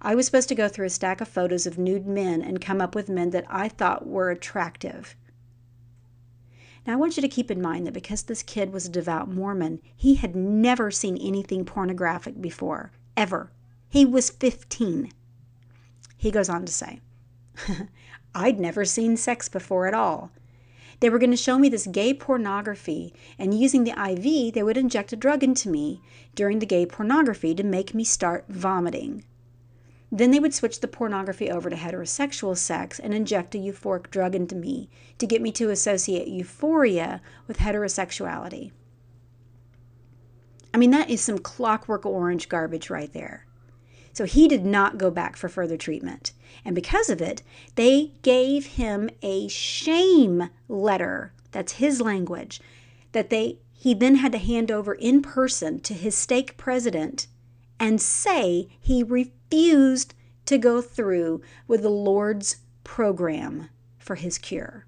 I 0.00 0.14
was 0.14 0.26
supposed 0.26 0.48
to 0.50 0.54
go 0.54 0.68
through 0.68 0.86
a 0.86 0.90
stack 0.90 1.20
of 1.20 1.28
photos 1.28 1.66
of 1.66 1.78
nude 1.78 2.06
men 2.06 2.42
and 2.42 2.60
come 2.60 2.80
up 2.80 2.94
with 2.94 3.08
men 3.08 3.30
that 3.30 3.46
I 3.48 3.68
thought 3.68 4.06
were 4.06 4.30
attractive. 4.30 5.16
Now, 6.86 6.92
I 6.92 6.96
want 6.96 7.16
you 7.16 7.20
to 7.22 7.28
keep 7.28 7.50
in 7.50 7.60
mind 7.60 7.86
that 7.86 7.94
because 7.94 8.22
this 8.22 8.42
kid 8.42 8.72
was 8.72 8.86
a 8.86 8.90
devout 8.90 9.28
Mormon, 9.28 9.80
he 9.96 10.14
had 10.14 10.36
never 10.36 10.90
seen 10.90 11.16
anything 11.16 11.64
pornographic 11.64 12.40
before, 12.40 12.92
ever. 13.16 13.50
He 13.88 14.04
was 14.04 14.30
15. 14.30 15.10
He 16.16 16.30
goes 16.30 16.48
on 16.48 16.64
to 16.64 16.72
say, 16.72 17.00
I'd 18.34 18.60
never 18.60 18.84
seen 18.84 19.16
sex 19.16 19.48
before 19.48 19.86
at 19.86 19.94
all. 19.94 20.30
They 21.00 21.10
were 21.10 21.18
going 21.18 21.30
to 21.30 21.36
show 21.36 21.58
me 21.58 21.68
this 21.68 21.86
gay 21.86 22.14
pornography, 22.14 23.12
and 23.38 23.58
using 23.58 23.84
the 23.84 23.90
IV, 23.90 24.54
they 24.54 24.62
would 24.62 24.76
inject 24.76 25.12
a 25.12 25.16
drug 25.16 25.42
into 25.42 25.68
me 25.68 26.00
during 26.34 26.58
the 26.58 26.66
gay 26.66 26.86
pornography 26.86 27.54
to 27.54 27.64
make 27.64 27.94
me 27.94 28.04
start 28.04 28.44
vomiting. 28.48 29.24
Then 30.10 30.30
they 30.30 30.38
would 30.38 30.54
switch 30.54 30.80
the 30.80 30.88
pornography 30.88 31.50
over 31.50 31.68
to 31.68 31.76
heterosexual 31.76 32.56
sex 32.56 32.98
and 32.98 33.12
inject 33.12 33.54
a 33.54 33.58
euphoric 33.58 34.10
drug 34.10 34.34
into 34.34 34.54
me 34.54 34.88
to 35.18 35.26
get 35.26 35.42
me 35.42 35.50
to 35.52 35.70
associate 35.70 36.28
euphoria 36.28 37.20
with 37.46 37.58
heterosexuality. 37.58 38.70
I 40.72 40.78
mean, 40.78 40.90
that 40.90 41.10
is 41.10 41.20
some 41.20 41.38
clockwork 41.38 42.04
orange 42.06 42.48
garbage 42.48 42.90
right 42.90 43.12
there. 43.12 43.46
So 44.12 44.24
he 44.24 44.48
did 44.48 44.64
not 44.64 44.96
go 44.96 45.10
back 45.10 45.36
for 45.36 45.48
further 45.48 45.76
treatment. 45.76 46.32
And 46.64 46.74
because 46.74 47.10
of 47.10 47.20
it, 47.20 47.42
they 47.74 48.12
gave 48.22 48.66
him 48.66 49.10
a 49.22 49.48
shame 49.48 50.48
letter. 50.68 51.32
That's 51.50 51.72
his 51.72 52.00
language. 52.00 52.60
That 53.12 53.30
they 53.30 53.58
he 53.72 53.92
then 53.92 54.16
had 54.16 54.32
to 54.32 54.38
hand 54.38 54.70
over 54.70 54.94
in 54.94 55.20
person 55.20 55.80
to 55.80 55.94
his 55.94 56.14
stake 56.14 56.56
president 56.56 57.26
and 57.78 58.00
say 58.00 58.68
he 58.80 59.02
refused 59.50 60.14
to 60.46 60.58
go 60.58 60.80
through 60.80 61.40
with 61.66 61.82
the 61.82 61.90
Lord's 61.90 62.58
program 62.84 63.68
for 63.98 64.14
his 64.14 64.38
cure. 64.38 64.86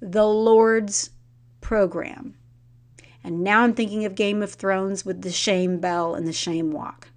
The 0.00 0.26
Lord's 0.26 1.10
program. 1.60 2.34
And 3.24 3.42
now 3.42 3.62
I'm 3.62 3.74
thinking 3.74 4.04
of 4.04 4.14
Game 4.14 4.42
of 4.42 4.54
Thrones 4.54 5.04
with 5.04 5.22
the 5.22 5.32
shame 5.32 5.80
bell 5.80 6.14
and 6.14 6.26
the 6.26 6.32
shame 6.32 6.70
walk. 6.70 7.08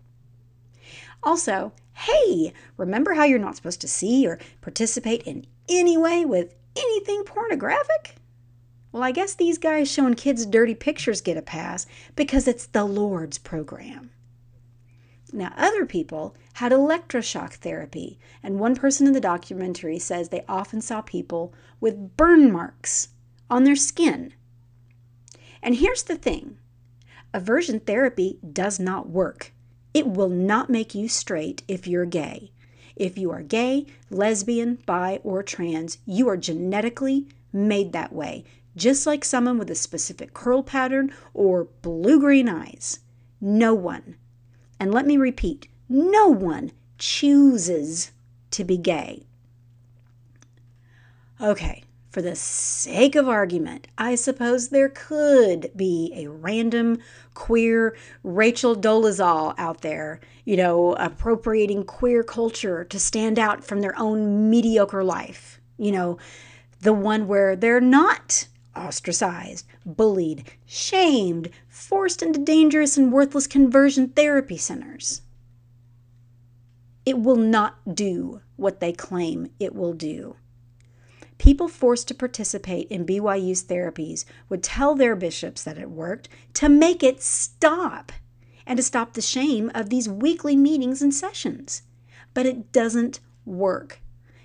Also, 1.23 1.71
hey, 1.93 2.53
remember 2.77 3.13
how 3.13 3.23
you're 3.23 3.39
not 3.39 3.55
supposed 3.55 3.81
to 3.81 3.87
see 3.87 4.27
or 4.27 4.39
participate 4.61 5.21
in 5.23 5.45
any 5.69 5.97
way 5.97 6.25
with 6.25 6.55
anything 6.75 7.23
pornographic? 7.23 8.15
Well, 8.91 9.03
I 9.03 9.11
guess 9.11 9.35
these 9.35 9.57
guys 9.57 9.89
showing 9.89 10.15
kids 10.15 10.45
dirty 10.45 10.75
pictures 10.75 11.21
get 11.21 11.37
a 11.37 11.41
pass 11.41 11.85
because 12.15 12.47
it's 12.47 12.65
the 12.65 12.83
Lord's 12.83 13.37
program. 13.37 14.10
Now, 15.33 15.53
other 15.55 15.85
people 15.85 16.35
had 16.55 16.71
electroshock 16.71 17.53
therapy, 17.53 18.19
and 18.43 18.59
one 18.59 18.75
person 18.75 19.07
in 19.07 19.13
the 19.13 19.21
documentary 19.21 19.97
says 19.97 20.29
they 20.29 20.43
often 20.47 20.81
saw 20.81 21.01
people 21.01 21.53
with 21.79 22.17
burn 22.17 22.51
marks 22.51 23.09
on 23.49 23.63
their 23.63 23.75
skin. 23.75 24.33
And 25.63 25.75
here's 25.75 26.03
the 26.03 26.17
thing 26.17 26.57
aversion 27.33 27.79
therapy 27.79 28.39
does 28.51 28.79
not 28.79 29.09
work. 29.09 29.53
It 29.93 30.07
will 30.07 30.29
not 30.29 30.69
make 30.69 30.95
you 30.95 31.07
straight 31.07 31.63
if 31.67 31.87
you're 31.87 32.05
gay. 32.05 32.51
If 32.95 33.17
you 33.17 33.31
are 33.31 33.41
gay, 33.41 33.85
lesbian, 34.09 34.79
bi, 34.85 35.19
or 35.23 35.43
trans, 35.43 35.97
you 36.05 36.27
are 36.29 36.37
genetically 36.37 37.27
made 37.53 37.93
that 37.93 38.13
way, 38.13 38.43
just 38.75 39.07
like 39.07 39.25
someone 39.25 39.57
with 39.57 39.69
a 39.71 39.75
specific 39.75 40.33
curl 40.33 40.63
pattern 40.63 41.13
or 41.33 41.65
blue 41.81 42.19
green 42.19 42.49
eyes. 42.49 42.99
No 43.39 43.73
one, 43.73 44.15
and 44.81 44.91
let 44.91 45.05
me 45.05 45.15
repeat, 45.15 45.67
no 45.87 46.27
one 46.27 46.71
chooses 46.97 48.11
to 48.49 48.63
be 48.63 48.77
gay. 48.77 49.27
Okay, 51.39 51.83
for 52.09 52.23
the 52.23 52.35
sake 52.35 53.15
of 53.15 53.29
argument, 53.29 53.85
I 53.95 54.15
suppose 54.15 54.69
there 54.69 54.89
could 54.89 55.69
be 55.75 56.11
a 56.15 56.31
random 56.31 56.97
queer 57.35 57.95
Rachel 58.23 58.75
Dolezal 58.75 59.53
out 59.59 59.81
there, 59.81 60.19
you 60.45 60.57
know, 60.57 60.93
appropriating 60.93 61.83
queer 61.83 62.23
culture 62.23 62.83
to 62.83 62.97
stand 62.99 63.37
out 63.37 63.63
from 63.63 63.81
their 63.81 63.97
own 63.99 64.49
mediocre 64.49 65.03
life. 65.03 65.61
You 65.77 65.91
know, 65.91 66.17
the 66.79 66.91
one 66.91 67.27
where 67.27 67.55
they're 67.55 67.79
not 67.81 68.47
ostracized, 68.75 69.67
bullied, 69.85 70.43
shamed, 70.65 71.49
forced 71.67 72.21
into 72.21 72.39
dangerous 72.39 72.97
and 72.97 73.11
worthless 73.11 73.47
conversion 73.47 74.09
therapy 74.09 74.57
centers. 74.57 75.21
It 77.05 77.19
will 77.19 77.35
not 77.35 77.95
do 77.95 78.41
what 78.55 78.79
they 78.79 78.93
claim 78.93 79.51
it 79.59 79.73
will 79.73 79.93
do 79.93 80.35
people 81.41 81.67
forced 81.67 82.07
to 82.07 82.13
participate 82.13 82.87
in 82.89 83.03
BYU's 83.03 83.63
therapies 83.63 84.25
would 84.47 84.61
tell 84.61 84.93
their 84.93 85.15
bishops 85.15 85.63
that 85.63 85.79
it 85.79 85.89
worked 85.89 86.29
to 86.53 86.69
make 86.69 87.01
it 87.01 87.19
stop 87.19 88.11
and 88.67 88.77
to 88.77 88.83
stop 88.83 89.13
the 89.13 89.23
shame 89.23 89.71
of 89.73 89.89
these 89.89 90.07
weekly 90.07 90.55
meetings 90.55 91.01
and 91.01 91.11
sessions. 91.11 91.81
But 92.35 92.45
it 92.45 92.71
doesn't 92.71 93.21
work. 93.43 94.01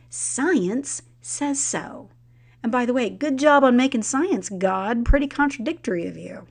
Science 0.09 1.03
says 1.20 1.62
so. 1.62 2.09
And 2.66 2.72
by 2.72 2.85
the 2.85 2.92
way, 2.92 3.11
good 3.11 3.37
job 3.37 3.62
on 3.62 3.76
making 3.76 4.02
science, 4.02 4.48
God. 4.48 5.05
Pretty 5.05 5.29
contradictory 5.29 6.09
of 6.09 6.16
you. 6.16 6.48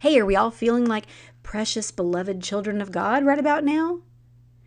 Hey, 0.00 0.18
are 0.18 0.26
we 0.26 0.36
all 0.36 0.50
feeling 0.50 0.84
like 0.84 1.06
precious, 1.42 1.90
beloved 1.90 2.42
children 2.42 2.82
of 2.82 2.92
God 2.92 3.24
right 3.24 3.38
about 3.38 3.64
now? 3.64 4.00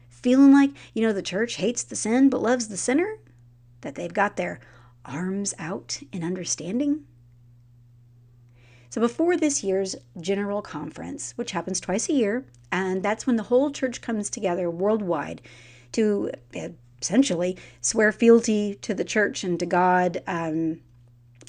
Feeling 0.09 0.51
like, 0.51 0.71
you 0.95 1.03
know, 1.03 1.13
the 1.13 1.21
church 1.21 1.57
hates 1.57 1.83
the 1.83 1.95
sin 1.95 2.31
but 2.31 2.41
loves 2.41 2.67
the 2.67 2.77
sinner? 2.77 3.19
That 3.81 3.93
they've 3.93 4.11
got 4.11 4.37
their 4.37 4.59
arms 5.05 5.53
out 5.59 5.99
in 6.11 6.23
understanding? 6.23 7.03
So, 8.89 8.99
before 8.99 9.37
this 9.37 9.63
year's 9.63 9.95
General 10.19 10.63
Conference, 10.63 11.33
which 11.35 11.51
happens 11.51 11.79
twice 11.79 12.09
a 12.09 12.13
year, 12.13 12.43
and 12.71 13.03
that's 13.03 13.27
when 13.27 13.35
the 13.35 13.43
whole 13.43 13.69
church 13.69 14.01
comes 14.01 14.31
together 14.31 14.67
worldwide 14.67 15.43
to 15.91 16.31
uh, 16.59 16.69
essentially 17.01 17.57
swear 17.81 18.11
fealty 18.11 18.75
to 18.75 18.93
the 18.93 19.03
church 19.03 19.43
and 19.43 19.59
to 19.59 19.65
God, 19.65 20.21
um, 20.27 20.79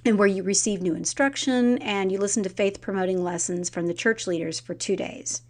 and 0.05 0.19
where 0.19 0.29
you 0.29 0.43
receive 0.43 0.81
new 0.81 0.95
instruction 0.95 1.79
and 1.79 2.13
you 2.13 2.19
listen 2.19 2.43
to 2.43 2.49
faith 2.49 2.81
promoting 2.81 3.23
lessons 3.23 3.69
from 3.69 3.87
the 3.87 3.95
church 3.95 4.27
leaders 4.27 4.61
for 4.61 4.75
two 4.75 4.97
days. 4.97 5.43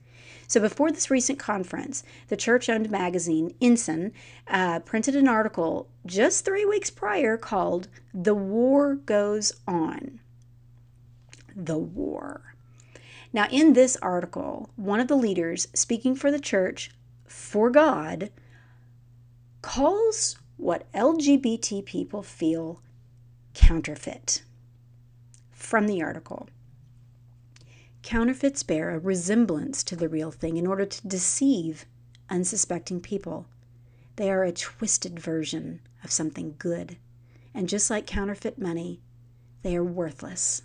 So, 0.46 0.60
before 0.60 0.90
this 0.90 1.10
recent 1.10 1.38
conference, 1.38 2.02
the 2.28 2.36
church 2.36 2.70
owned 2.70 2.90
magazine 2.90 3.54
Ensign 3.60 4.12
uh, 4.46 4.80
printed 4.80 5.14
an 5.14 5.28
article 5.28 5.88
just 6.06 6.44
three 6.44 6.64
weeks 6.64 6.88
prior 6.88 7.36
called 7.36 7.88
The 8.14 8.34
War 8.34 8.94
Goes 8.94 9.52
On. 9.66 10.20
The 11.54 11.76
War. 11.76 12.54
Now, 13.30 13.46
in 13.50 13.74
this 13.74 13.96
article, 13.96 14.70
one 14.76 15.00
of 15.00 15.08
the 15.08 15.16
leaders 15.16 15.68
speaking 15.74 16.14
for 16.14 16.30
the 16.30 16.40
church 16.40 16.92
for 17.26 17.68
God 17.68 18.30
calls 19.62 20.36
what 20.56 20.90
LGBT 20.92 21.84
people 21.84 22.22
feel 22.22 22.82
counterfeit. 23.54 24.42
From 25.52 25.86
the 25.86 26.02
article 26.02 26.48
Counterfeits 28.02 28.62
bear 28.62 28.90
a 28.90 28.98
resemblance 28.98 29.82
to 29.84 29.96
the 29.96 30.08
real 30.08 30.30
thing 30.30 30.56
in 30.56 30.66
order 30.66 30.86
to 30.86 31.08
deceive 31.08 31.84
unsuspecting 32.30 33.00
people. 33.00 33.46
They 34.16 34.30
are 34.30 34.44
a 34.44 34.52
twisted 34.52 35.18
version 35.18 35.80
of 36.02 36.10
something 36.10 36.54
good. 36.58 36.96
And 37.52 37.68
just 37.68 37.90
like 37.90 38.06
counterfeit 38.06 38.58
money, 38.58 39.00
they 39.62 39.76
are 39.76 39.84
worthless. 39.84 40.62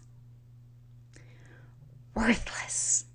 Worthless. 2.16 3.06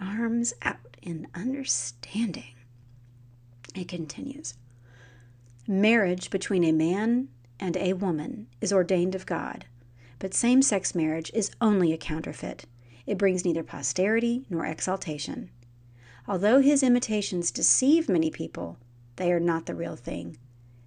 Arms 0.00 0.52
out 0.62 0.96
in 1.02 1.26
understanding. 1.34 2.54
It 3.74 3.88
continues. 3.88 4.54
Marriage 5.70 6.30
between 6.30 6.64
a 6.64 6.72
man 6.72 7.28
and 7.60 7.76
a 7.76 7.92
woman 7.92 8.46
is 8.58 8.72
ordained 8.72 9.14
of 9.14 9.26
God, 9.26 9.66
but 10.18 10.32
same 10.32 10.62
sex 10.62 10.94
marriage 10.94 11.30
is 11.34 11.50
only 11.60 11.92
a 11.92 11.98
counterfeit. 11.98 12.64
It 13.04 13.18
brings 13.18 13.44
neither 13.44 13.62
posterity 13.62 14.46
nor 14.48 14.64
exaltation. 14.64 15.50
Although 16.26 16.62
his 16.62 16.82
imitations 16.82 17.50
deceive 17.50 18.08
many 18.08 18.30
people, 18.30 18.78
they 19.16 19.30
are 19.30 19.38
not 19.38 19.66
the 19.66 19.74
real 19.74 19.94
thing. 19.94 20.38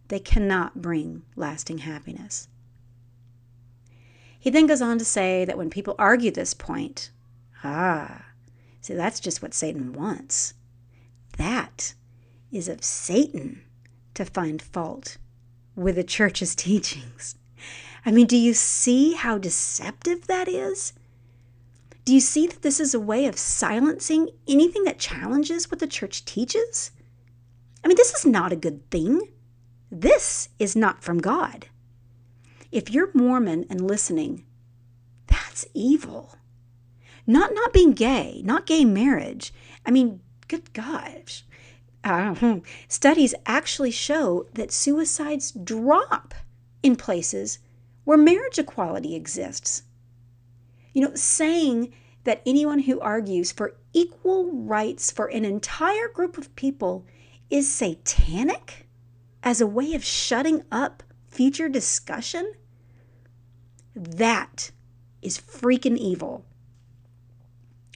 They 0.08 0.18
cannot 0.18 0.82
bring 0.82 1.22
lasting 1.36 1.80
happiness. 1.80 2.48
He 4.40 4.50
then 4.50 4.66
goes 4.66 4.82
on 4.82 4.98
to 4.98 5.06
say 5.06 5.46
that 5.46 5.60
when 5.60 5.70
people 5.70 5.94
argue 6.00 6.32
this 6.32 6.56
point, 6.56 7.12
ah, 7.64 8.26
see, 8.82 8.96
that's 8.96 9.20
just 9.20 9.44
what 9.44 9.54
Satan 9.54 9.94
wants. 9.94 10.56
That 11.38 11.94
is 12.52 12.68
of 12.68 12.84
Satan 12.84 13.62
to 14.14 14.26
find 14.26 14.62
fault 14.62 15.18
with 15.76 15.96
the 15.96 16.04
church's 16.04 16.56
teachings. 16.68 17.36
I 18.06 18.12
mean, 18.12 18.28
do 18.28 18.38
you 18.38 18.54
see 18.54 19.14
how 19.14 19.38
deceptive 19.38 20.28
that 20.28 20.48
is? 20.48 20.94
Do 22.04 22.14
you 22.14 22.20
see 22.20 22.48
that 22.48 22.64
this 22.64 22.80
is 22.80 22.96
a 22.96 23.00
way 23.00 23.28
of 23.28 23.38
silencing 23.38 24.30
anything 24.48 24.84
that 24.86 24.98
challenges 24.98 25.70
what 25.70 25.80
the 25.80 25.88
church 25.88 26.26
teaches? 26.26 26.92
I 27.84 27.88
mean, 27.88 27.98
this 27.98 28.14
is 28.14 28.26
not 28.26 28.52
a 28.52 28.56
good 28.56 28.90
thing. 28.90 29.30
This 29.92 30.50
is 30.58 30.76
not 30.76 31.04
from 31.04 31.20
God. 31.20 31.68
If 32.72 32.90
you're 32.90 33.12
Mormon 33.14 33.66
and 33.70 33.86
listening, 33.86 34.46
that's 35.28 35.66
evil. 35.74 36.36
Not 37.28 37.54
not 37.54 37.72
being 37.72 37.92
gay, 37.92 38.42
not 38.44 38.66
gay 38.66 38.84
marriage. 38.84 39.54
I 39.86 39.92
mean, 39.92 40.22
good 40.48 40.74
gosh 40.74 41.44
uh, 42.04 42.60
studies 42.88 43.36
actually 43.46 43.92
show 43.92 44.48
that 44.54 44.72
suicides 44.72 45.52
drop 45.52 46.34
in 46.84 46.96
places 46.96 47.60
where 48.04 48.18
marriage 48.18 48.58
equality 48.58 49.16
exists. 49.16 49.84
You 50.94 51.04
know, 51.04 51.16
saying 51.16 51.94
that 52.24 52.42
anyone 52.46 52.80
who 52.80 53.00
argues 53.00 53.52
for 53.52 53.76
equal 53.94 54.52
rights 54.52 55.12
for 55.12 55.28
an 55.28 55.46
entire 55.46 56.08
group 56.08 56.38
of 56.38 56.56
people 56.56 57.06
is 57.50 57.72
satanic 57.72 58.88
as 59.44 59.62
a 59.62 59.68
way 59.68 59.94
of 59.94 60.04
shutting 60.04 60.64
up 60.72 61.04
future 61.28 61.70
discussion, 61.70 62.54
that 63.96 64.72
is 65.22 65.38
freaking 65.38 65.98
evil. 65.98 66.46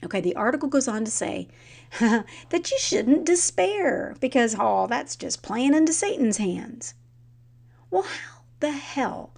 Okay, 0.04 0.20
the 0.20 0.36
article 0.36 0.68
goes 0.68 0.88
on 0.88 1.04
to 1.04 1.10
say 1.10 1.48
that 2.00 2.70
you 2.70 2.78
shouldn't 2.78 3.24
despair 3.24 4.14
because, 4.20 4.56
oh, 4.58 4.86
that's 4.86 5.16
just 5.16 5.42
playing 5.42 5.74
into 5.74 5.94
Satan's 5.94 6.36
hands. 6.36 6.94
Well, 7.90 8.02
how 8.02 8.40
the 8.60 8.72
hell 8.72 9.32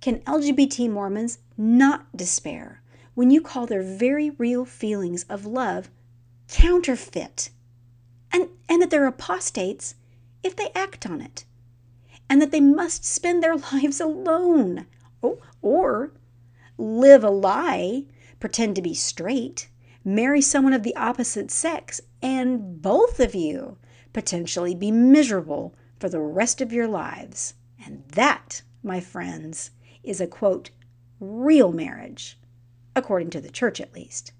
can 0.00 0.20
LGBT 0.20 0.88
Mormons 0.90 1.38
not 1.56 2.16
despair 2.16 2.82
when 3.14 3.30
you 3.30 3.40
call 3.40 3.66
their 3.66 3.82
very 3.82 4.30
real 4.30 4.64
feelings 4.64 5.24
of 5.24 5.44
love 5.44 5.90
counterfeit? 6.46 7.50
And, 8.30 8.48
and 8.68 8.80
that 8.80 8.90
they're 8.90 9.06
apostates 9.06 9.96
if 10.44 10.54
they 10.54 10.70
act 10.74 11.04
on 11.06 11.20
it, 11.20 11.44
and 12.28 12.40
that 12.40 12.52
they 12.52 12.60
must 12.60 13.04
spend 13.04 13.42
their 13.42 13.56
lives 13.72 14.00
alone, 14.00 14.86
or, 15.20 15.38
or 15.60 16.12
live 16.78 17.24
a 17.24 17.30
lie, 17.30 18.04
pretend 18.38 18.76
to 18.76 18.82
be 18.82 18.94
straight, 18.94 19.68
marry 20.04 20.40
someone 20.40 20.72
of 20.72 20.82
the 20.82 20.96
opposite 20.96 21.50
sex, 21.50 22.00
and 22.20 22.80
both 22.82 23.20
of 23.20 23.34
you 23.34 23.78
potentially 24.12 24.74
be 24.74 24.90
miserable 24.90 25.74
for 25.98 26.08
the 26.08 26.20
rest 26.20 26.60
of 26.60 26.72
your 26.72 26.88
lives. 26.88 27.54
And 27.84 28.04
that, 28.08 28.62
my 28.82 29.00
friends, 29.00 29.70
is 30.02 30.20
a 30.20 30.26
quote, 30.26 30.70
real 31.20 31.72
marriage, 31.72 32.38
according 32.96 33.30
to 33.30 33.40
the 33.40 33.50
church 33.50 33.80
at 33.80 33.94
least. 33.94 34.32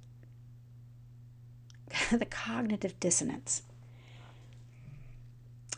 the 2.10 2.26
cognitive 2.26 2.98
dissonance. 3.00 3.62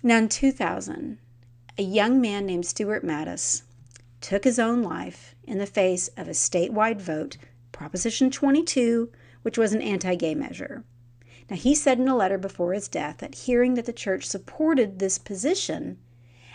Now, 0.03 0.19
in 0.19 0.29
2000, 0.29 1.19
a 1.79 1.83
young 1.83 2.21
man 2.21 2.47
named 2.47 2.67
Stuart 2.67 3.05
Matis 3.05 3.63
took 4.21 4.45
his 4.45 4.59
own 4.59 4.83
life 4.83 5.35
in 5.45 5.59
the 5.59 5.67
face 5.67 6.09
of 6.17 6.29
a 6.29 6.33
statewide 6.33 7.01
vote, 7.01 7.37
Proposition 7.73 8.31
22, 8.31 9.11
which 9.45 9.59
was 9.59 9.75
an 9.75 9.83
anti 9.83 10.15
gay 10.15 10.35
measure. 10.35 10.85
Now, 11.51 11.57
he 11.57 11.75
said 11.75 11.99
in 11.99 12.09
a 12.09 12.17
letter 12.17 12.39
before 12.39 12.73
his 12.73 12.89
death 12.89 13.19
that 13.19 13.35
hearing 13.35 13.75
that 13.75 13.85
the 13.85 13.93
church 13.93 14.25
supported 14.27 14.99
this 14.99 15.19
position 15.19 15.99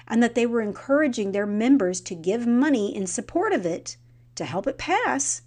and 0.08 0.24
that 0.24 0.34
they 0.34 0.48
were 0.48 0.60
encouraging 0.60 1.32
their 1.32 1.46
members 1.46 2.02
to 2.02 2.16
give 2.16 2.48
money 2.48 2.96
in 2.96 3.06
support 3.06 3.54
of 3.54 3.64
it 3.64 3.96
to 4.34 4.46
help 4.46 4.66
it 4.66 4.80
pass, 4.80 5.44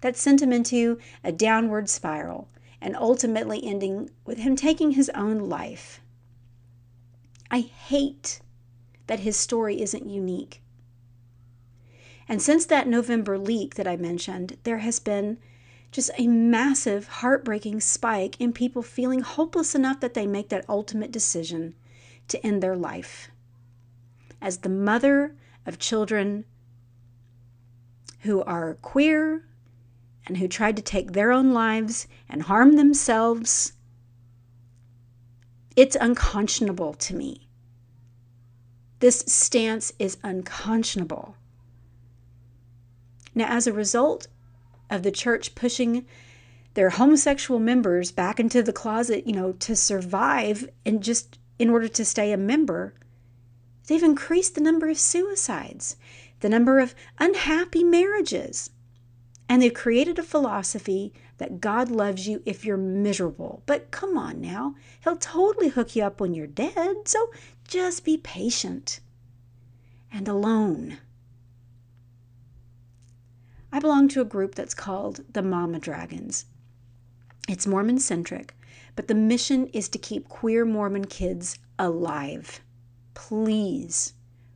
that 0.00 0.16
sent 0.16 0.42
him 0.42 0.52
into 0.52 0.98
a 1.22 1.30
downward 1.30 1.88
spiral 1.88 2.48
and 2.80 2.96
ultimately 2.96 3.64
ending 3.64 4.10
with 4.24 4.38
him 4.38 4.56
taking 4.56 4.90
his 4.90 5.10
own 5.10 5.38
life. 5.38 6.00
I 7.52 7.60
hate 7.60 8.40
that 9.06 9.20
his 9.20 9.36
story 9.36 9.80
isn't 9.80 10.10
unique. 10.10 10.60
And 12.28 12.42
since 12.42 12.66
that 12.66 12.88
November 12.88 13.38
leak 13.38 13.76
that 13.76 13.86
I 13.86 13.96
mentioned, 13.96 14.56
there 14.64 14.78
has 14.78 14.98
been 14.98 15.38
just 15.94 16.10
a 16.18 16.26
massive, 16.26 17.06
heartbreaking 17.06 17.80
spike 17.80 18.40
in 18.40 18.52
people 18.52 18.82
feeling 18.82 19.20
hopeless 19.20 19.76
enough 19.76 20.00
that 20.00 20.14
they 20.14 20.26
make 20.26 20.48
that 20.48 20.64
ultimate 20.68 21.12
decision 21.12 21.72
to 22.26 22.44
end 22.44 22.60
their 22.60 22.74
life. 22.74 23.30
As 24.42 24.58
the 24.58 24.68
mother 24.68 25.36
of 25.64 25.78
children 25.78 26.46
who 28.22 28.42
are 28.42 28.74
queer 28.82 29.46
and 30.26 30.38
who 30.38 30.48
tried 30.48 30.74
to 30.74 30.82
take 30.82 31.12
their 31.12 31.30
own 31.30 31.52
lives 31.52 32.08
and 32.28 32.42
harm 32.42 32.72
themselves, 32.72 33.74
it's 35.76 35.96
unconscionable 36.00 36.94
to 36.94 37.14
me 37.14 37.46
This 38.98 39.22
stance 39.28 39.92
is 40.00 40.16
unconscionable. 40.24 41.36
Now, 43.32 43.46
as 43.48 43.68
a 43.68 43.72
result 43.72 44.26
of 44.94 45.02
the 45.02 45.10
church 45.10 45.54
pushing 45.54 46.06
their 46.74 46.90
homosexual 46.90 47.60
members 47.60 48.10
back 48.10 48.40
into 48.40 48.62
the 48.62 48.72
closet, 48.72 49.26
you 49.26 49.32
know, 49.32 49.52
to 49.52 49.76
survive 49.76 50.68
and 50.84 51.02
just 51.02 51.38
in 51.58 51.70
order 51.70 51.88
to 51.88 52.04
stay 52.04 52.32
a 52.32 52.36
member, 52.36 52.94
they've 53.86 54.02
increased 54.02 54.54
the 54.54 54.60
number 54.60 54.88
of 54.88 54.98
suicides, 54.98 55.96
the 56.40 56.48
number 56.48 56.80
of 56.80 56.94
unhappy 57.18 57.84
marriages. 57.84 58.70
And 59.48 59.60
they've 59.60 59.74
created 59.74 60.18
a 60.18 60.22
philosophy 60.22 61.12
that 61.38 61.60
God 61.60 61.90
loves 61.90 62.26
you 62.26 62.42
if 62.46 62.64
you're 62.64 62.76
miserable. 62.76 63.62
But 63.66 63.90
come 63.90 64.16
on 64.16 64.40
now, 64.40 64.74
He'll 65.02 65.16
totally 65.16 65.68
hook 65.68 65.94
you 65.94 66.02
up 66.02 66.20
when 66.20 66.34
you're 66.34 66.46
dead. 66.46 67.06
So 67.06 67.30
just 67.68 68.04
be 68.04 68.16
patient 68.16 69.00
and 70.10 70.28
alone. 70.28 70.98
I 73.74 73.80
belong 73.80 74.06
to 74.10 74.20
a 74.20 74.24
group 74.24 74.54
that's 74.54 74.72
called 74.72 75.24
the 75.32 75.42
Mama 75.42 75.80
Dragons. 75.80 76.46
It's 77.48 77.66
Mormon 77.66 77.98
centric, 77.98 78.54
but 78.94 79.08
the 79.08 79.16
mission 79.16 79.66
is 79.72 79.88
to 79.88 79.98
keep 79.98 80.28
queer 80.28 80.64
Mormon 80.64 81.06
kids 81.06 81.58
alive. 81.76 82.60
Please 83.14 84.12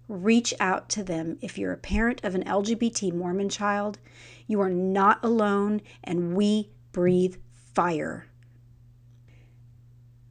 reach 0.07 0.54
out 0.61 0.88
to 0.90 1.02
them 1.02 1.37
if 1.40 1.59
you're 1.59 1.72
a 1.72 1.76
parent 1.76 2.22
of 2.22 2.37
an 2.37 2.44
LGBT 2.44 3.12
Mormon 3.12 3.48
child. 3.48 3.98
You 4.46 4.61
are 4.61 4.70
not 4.70 5.18
alone, 5.24 5.81
and 6.04 6.37
we 6.37 6.70
breathe 6.92 7.38
fire. 7.74 8.28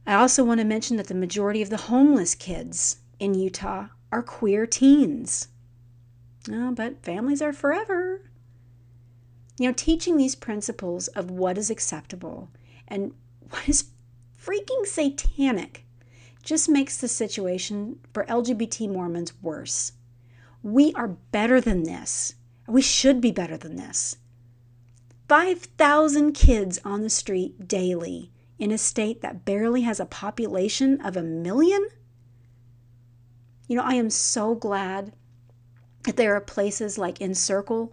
I 0.06 0.14
also 0.14 0.42
want 0.42 0.60
to 0.60 0.64
mention 0.64 0.96
that 0.96 1.08
the 1.08 1.14
majority 1.14 1.60
of 1.60 1.68
the 1.68 1.76
homeless 1.76 2.34
kids 2.34 3.00
in 3.18 3.34
Utah 3.34 3.88
are 4.10 4.22
queer 4.22 4.64
teens. 4.64 5.48
Oh, 6.50 6.72
but 6.72 7.04
families 7.04 7.42
are 7.42 7.52
forever. 7.52 8.22
You 9.58 9.68
know, 9.68 9.74
teaching 9.76 10.16
these 10.16 10.34
principles 10.34 11.08
of 11.08 11.30
what 11.30 11.58
is 11.58 11.68
acceptable 11.70 12.48
and 12.86 13.12
what 13.50 13.68
is 13.68 13.90
freaking 14.40 14.86
satanic 14.86 15.84
just 16.42 16.68
makes 16.68 16.96
the 16.96 17.08
situation 17.08 17.98
for 18.14 18.24
LGBT 18.24 18.88
Mormons 18.88 19.34
worse. 19.42 19.92
We 20.62 20.92
are 20.94 21.08
better 21.08 21.60
than 21.60 21.82
this. 21.82 22.34
We 22.66 22.82
should 22.82 23.20
be 23.20 23.32
better 23.32 23.56
than 23.56 23.76
this. 23.76 24.16
5,000 25.28 26.32
kids 26.32 26.80
on 26.84 27.02
the 27.02 27.10
street 27.10 27.68
daily 27.68 28.30
in 28.58 28.70
a 28.70 28.78
state 28.78 29.20
that 29.20 29.44
barely 29.44 29.82
has 29.82 30.00
a 30.00 30.06
population 30.06 31.00
of 31.02 31.16
a 31.16 31.22
million? 31.22 31.86
You 33.66 33.76
know, 33.76 33.82
I 33.82 33.94
am 33.94 34.10
so 34.10 34.54
glad 34.54 35.12
that 36.04 36.16
there 36.16 36.34
are 36.34 36.40
places 36.40 36.96
like 36.96 37.20
Encircle 37.20 37.92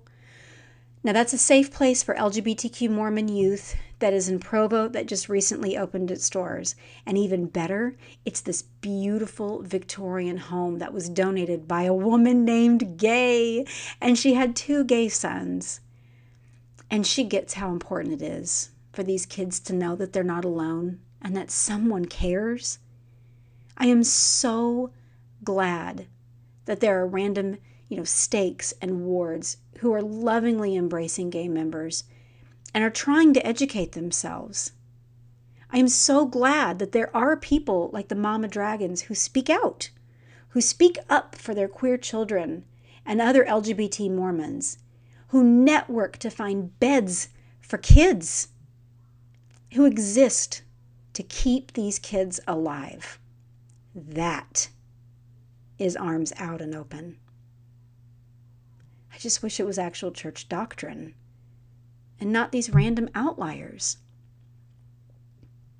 now, 1.05 1.13
that's 1.13 1.33
a 1.33 1.37
safe 1.37 1.71
place 1.71 2.01
for 2.01 2.15
LGBTQ 2.15 2.89
Mormon 2.89 3.27
youth 3.27 3.75
that 3.99 4.11
is 4.11 4.27
in 4.27 4.39
Provo 4.39 4.87
that 4.87 5.05
just 5.05 5.29
recently 5.29 5.77
opened 5.77 6.09
its 6.09 6.27
doors. 6.31 6.75
And 7.05 7.15
even 7.15 7.45
better, 7.45 7.95
it's 8.25 8.41
this 8.41 8.63
beautiful 8.63 9.61
Victorian 9.61 10.37
home 10.37 10.79
that 10.79 10.95
was 10.95 11.07
donated 11.07 11.67
by 11.67 11.83
a 11.83 11.93
woman 11.93 12.43
named 12.43 12.97
Gay. 12.97 13.67
And 14.01 14.17
she 14.17 14.33
had 14.33 14.55
two 14.55 14.83
gay 14.83 15.07
sons. 15.07 15.79
And 16.89 17.05
she 17.05 17.23
gets 17.23 17.53
how 17.53 17.69
important 17.69 18.19
it 18.19 18.25
is 18.25 18.71
for 18.91 19.03
these 19.03 19.27
kids 19.27 19.59
to 19.59 19.73
know 19.73 19.95
that 19.97 20.11
they're 20.11 20.23
not 20.23 20.43
alone 20.43 21.01
and 21.21 21.37
that 21.37 21.51
someone 21.51 22.05
cares. 22.05 22.79
I 23.77 23.85
am 23.85 24.03
so 24.03 24.91
glad 25.43 26.07
that 26.65 26.79
there 26.79 26.99
are 26.99 27.05
random 27.05 27.57
you 27.87 27.97
know, 27.97 28.03
stakes 28.03 28.73
and 28.81 29.05
wards 29.05 29.57
who 29.79 29.93
are 29.93 30.01
lovingly 30.01 30.75
embracing 30.75 31.29
gay 31.29 31.47
members 31.47 32.03
and 32.73 32.83
are 32.83 32.89
trying 32.89 33.33
to 33.33 33.45
educate 33.45 33.93
themselves. 33.93 34.71
I 35.71 35.77
am 35.77 35.87
so 35.87 36.25
glad 36.25 36.79
that 36.79 36.91
there 36.91 37.15
are 37.15 37.35
people 37.37 37.89
like 37.93 38.07
the 38.07 38.15
Mama 38.15 38.47
Dragons 38.47 39.03
who 39.03 39.15
speak 39.15 39.49
out, 39.49 39.89
who 40.49 40.61
speak 40.61 40.97
up 41.09 41.35
for 41.35 41.53
their 41.53 41.67
queer 41.67 41.97
children 41.97 42.65
and 43.05 43.21
other 43.21 43.45
LGBT 43.45 44.09
Mormons, 44.11 44.77
who 45.27 45.43
network 45.43 46.17
to 46.17 46.29
find 46.29 46.79
beds 46.79 47.29
for 47.61 47.77
kids, 47.77 48.49
who 49.73 49.85
exist 49.85 50.61
to 51.13 51.23
keep 51.23 51.73
these 51.73 51.99
kids 51.99 52.39
alive. 52.47 53.19
That 53.93 54.69
is 55.77 55.95
arms 55.95 56.31
out 56.37 56.61
and 56.61 56.73
open. 56.73 57.17
I 59.15 59.17
just 59.17 59.41
wish 59.41 59.61
it 59.61 59.65
was 59.65 59.79
actual 59.79 60.11
church 60.11 60.49
doctrine 60.49 61.13
and 62.19 62.33
not 62.33 62.51
these 62.51 62.69
random 62.69 63.09
outliers. 63.15 63.95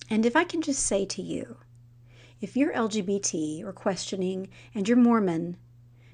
And 0.09 0.25
if 0.25 0.37
I 0.37 0.45
can 0.45 0.61
just 0.61 0.81
say 0.81 1.05
to 1.07 1.21
you, 1.21 1.57
if 2.39 2.55
you're 2.55 2.71
LGBT 2.71 3.61
or 3.65 3.73
questioning 3.73 4.47
and 4.73 4.87
you're 4.87 4.95
Mormon, 4.97 5.57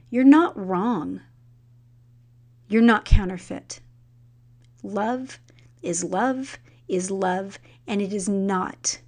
you're 0.10 0.24
not 0.24 0.58
wrong. 0.58 1.22
You're 2.68 2.82
not 2.82 3.06
counterfeit. 3.06 3.82
Love 4.82 5.40
is 5.84 6.04
love 6.04 6.58
is 6.88 7.12
love, 7.12 7.60
and 7.86 8.02
it 8.02 8.12
is 8.12 8.28
not 8.28 9.00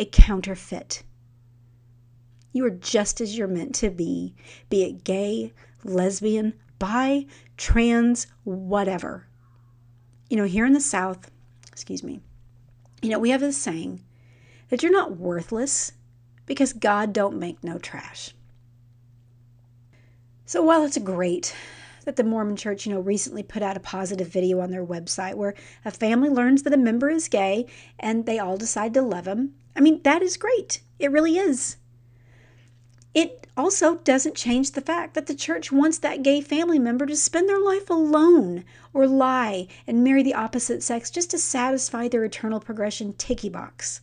a 0.00 0.06
counterfeit. 0.06 1.02
You 2.52 2.64
are 2.64 2.70
just 2.70 3.20
as 3.20 3.36
you're 3.36 3.46
meant 3.46 3.74
to 3.76 3.90
be, 3.90 4.34
be 4.70 4.84
it 4.84 5.04
gay, 5.04 5.52
lesbian, 5.84 6.54
bi, 6.78 7.26
trans, 7.56 8.26
whatever. 8.44 9.26
You 10.28 10.36
know, 10.36 10.44
here 10.44 10.66
in 10.66 10.72
the 10.72 10.80
South, 10.80 11.30
excuse 11.70 12.02
me, 12.02 12.20
you 13.02 13.10
know, 13.10 13.18
we 13.18 13.30
have 13.30 13.40
this 13.40 13.56
saying 13.56 14.02
that 14.68 14.82
you're 14.82 14.92
not 14.92 15.16
worthless 15.16 15.92
because 16.46 16.72
God 16.72 17.12
don't 17.12 17.38
make 17.38 17.62
no 17.62 17.78
trash. 17.78 18.34
So 20.44 20.62
while 20.62 20.84
it's 20.84 20.98
great 20.98 21.54
that 22.04 22.16
the 22.16 22.24
Mormon 22.24 22.56
Church, 22.56 22.86
you 22.86 22.94
know, 22.94 23.00
recently 23.00 23.42
put 23.42 23.62
out 23.62 23.76
a 23.76 23.80
positive 23.80 24.28
video 24.28 24.60
on 24.60 24.70
their 24.70 24.86
website 24.86 25.34
where 25.34 25.54
a 25.84 25.90
family 25.90 26.28
learns 26.28 26.62
that 26.62 26.72
a 26.72 26.78
member 26.78 27.10
is 27.10 27.28
gay 27.28 27.66
and 27.98 28.26
they 28.26 28.38
all 28.38 28.56
decide 28.56 28.94
to 28.94 29.02
love 29.02 29.26
him. 29.26 29.54
I 29.74 29.80
mean, 29.80 30.00
that 30.04 30.22
is 30.22 30.36
great. 30.36 30.82
It 30.98 31.10
really 31.10 31.36
is. 31.36 31.76
It 33.16 33.46
also 33.56 33.94
doesn't 33.94 34.36
change 34.36 34.72
the 34.72 34.82
fact 34.82 35.14
that 35.14 35.26
the 35.26 35.34
church 35.34 35.72
wants 35.72 35.96
that 35.96 36.22
gay 36.22 36.42
family 36.42 36.78
member 36.78 37.06
to 37.06 37.16
spend 37.16 37.48
their 37.48 37.58
life 37.58 37.88
alone 37.88 38.62
or 38.92 39.06
lie 39.06 39.68
and 39.86 40.04
marry 40.04 40.22
the 40.22 40.34
opposite 40.34 40.82
sex 40.82 41.10
just 41.10 41.30
to 41.30 41.38
satisfy 41.38 42.08
their 42.08 42.24
eternal 42.24 42.60
progression 42.60 43.14
ticky 43.14 43.48
box. 43.48 44.02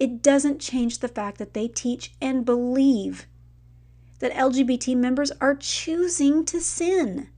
It 0.00 0.22
doesn't 0.22 0.62
change 0.62 1.00
the 1.00 1.08
fact 1.08 1.36
that 1.36 1.52
they 1.52 1.68
teach 1.68 2.14
and 2.22 2.46
believe 2.46 3.26
that 4.20 4.32
LGBT 4.32 4.96
members 4.96 5.30
are 5.32 5.54
choosing 5.54 6.46
to 6.46 6.58
sin, 6.58 7.28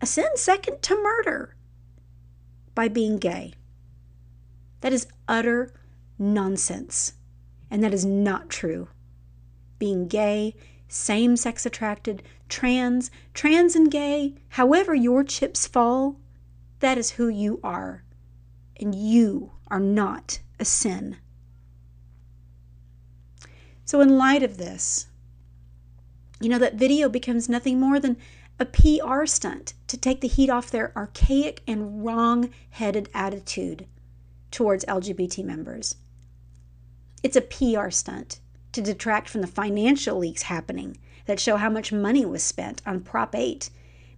a 0.00 0.06
sin 0.06 0.34
second 0.36 0.80
to 0.80 0.96
murder, 0.96 1.56
by 2.74 2.88
being 2.88 3.18
gay. 3.18 3.52
That 4.80 4.94
is 4.94 5.08
utter 5.28 5.74
nonsense, 6.18 7.12
and 7.70 7.84
that 7.84 7.92
is 7.92 8.06
not 8.06 8.48
true 8.48 8.88
being 9.82 10.06
gay, 10.06 10.54
same 10.86 11.36
sex 11.36 11.66
attracted, 11.66 12.22
trans, 12.48 13.10
trans 13.34 13.74
and 13.74 13.90
gay, 13.90 14.32
however 14.50 14.94
your 14.94 15.24
chips 15.24 15.66
fall, 15.66 16.20
that 16.78 16.96
is 16.96 17.10
who 17.10 17.26
you 17.26 17.58
are. 17.64 18.04
And 18.78 18.94
you 18.94 19.50
are 19.66 19.80
not 19.80 20.38
a 20.60 20.64
sin. 20.64 21.16
So, 23.84 24.00
in 24.00 24.16
light 24.16 24.44
of 24.44 24.56
this, 24.56 25.08
you 26.40 26.48
know, 26.48 26.58
that 26.58 26.76
video 26.76 27.08
becomes 27.08 27.48
nothing 27.48 27.80
more 27.80 27.98
than 27.98 28.16
a 28.60 28.64
PR 28.64 29.26
stunt 29.26 29.74
to 29.88 29.96
take 29.96 30.20
the 30.20 30.28
heat 30.28 30.48
off 30.48 30.70
their 30.70 30.96
archaic 30.96 31.60
and 31.66 32.04
wrong 32.04 32.50
headed 32.70 33.08
attitude 33.12 33.88
towards 34.52 34.84
LGBT 34.84 35.44
members. 35.44 35.96
It's 37.24 37.36
a 37.36 37.40
PR 37.40 37.90
stunt 37.90 38.38
to 38.72 38.80
detract 38.80 39.28
from 39.28 39.40
the 39.40 39.46
financial 39.46 40.18
leaks 40.18 40.42
happening 40.42 40.96
that 41.26 41.40
show 41.40 41.56
how 41.56 41.70
much 41.70 41.92
money 41.92 42.24
was 42.24 42.42
spent 42.42 42.82
on 42.84 43.00
Prop 43.00 43.34
8 43.34 43.70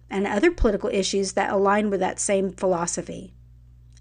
and 0.09 0.25
other 0.25 0.51
political 0.51 0.89
issues 0.89 1.33
that 1.33 1.51
align 1.51 1.89
with 1.89 1.99
that 1.99 2.19
same 2.19 2.51
philosophy. 2.51 3.33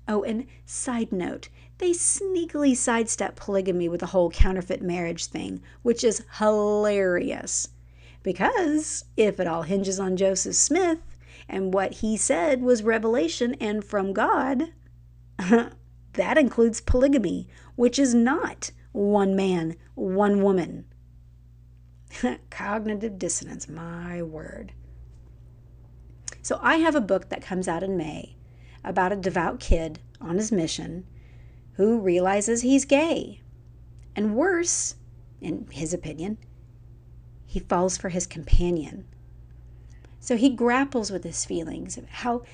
Oh, 0.06 0.22
and 0.22 0.46
side 0.66 1.12
note, 1.12 1.48
they 1.78 1.90
sneakily 1.90 2.76
sidestep 2.76 3.36
polygamy 3.36 3.88
with 3.88 4.00
the 4.00 4.06
whole 4.06 4.30
counterfeit 4.30 4.82
marriage 4.82 5.26
thing, 5.26 5.62
which 5.82 6.04
is 6.04 6.24
hilarious. 6.38 7.68
Because 8.22 9.04
if 9.16 9.40
it 9.40 9.46
all 9.46 9.62
hinges 9.62 9.98
on 9.98 10.16
Joseph 10.16 10.54
Smith 10.54 11.00
and 11.48 11.74
what 11.74 11.94
he 11.94 12.16
said 12.16 12.62
was 12.62 12.82
revelation 12.82 13.54
and 13.60 13.84
from 13.84 14.12
God, 14.12 14.72
that 15.38 16.38
includes 16.38 16.80
polygamy, 16.80 17.48
which 17.76 17.98
is 17.98 18.14
not 18.14 18.70
one 18.94 19.34
man, 19.34 19.74
one 19.96 20.40
woman. 20.40 20.84
Cognitive 22.50 23.18
dissonance, 23.18 23.68
my 23.68 24.22
word. 24.22 24.72
So 26.42 26.60
I 26.62 26.76
have 26.76 26.94
a 26.94 27.00
book 27.00 27.28
that 27.28 27.42
comes 27.42 27.66
out 27.66 27.82
in 27.82 27.96
May 27.96 28.36
about 28.84 29.12
a 29.12 29.16
devout 29.16 29.58
kid 29.58 29.98
on 30.20 30.36
his 30.36 30.52
mission 30.52 31.06
who 31.72 31.98
realizes 31.98 32.62
he's 32.62 32.84
gay. 32.84 33.40
And 34.14 34.36
worse, 34.36 34.94
in 35.40 35.66
his 35.72 35.92
opinion, 35.92 36.38
he 37.44 37.58
falls 37.58 37.96
for 37.96 38.10
his 38.10 38.28
companion. 38.28 39.06
So 40.20 40.36
he 40.36 40.50
grapples 40.50 41.10
with 41.10 41.24
his 41.24 41.44
feelings 41.44 41.98
how 42.10 42.44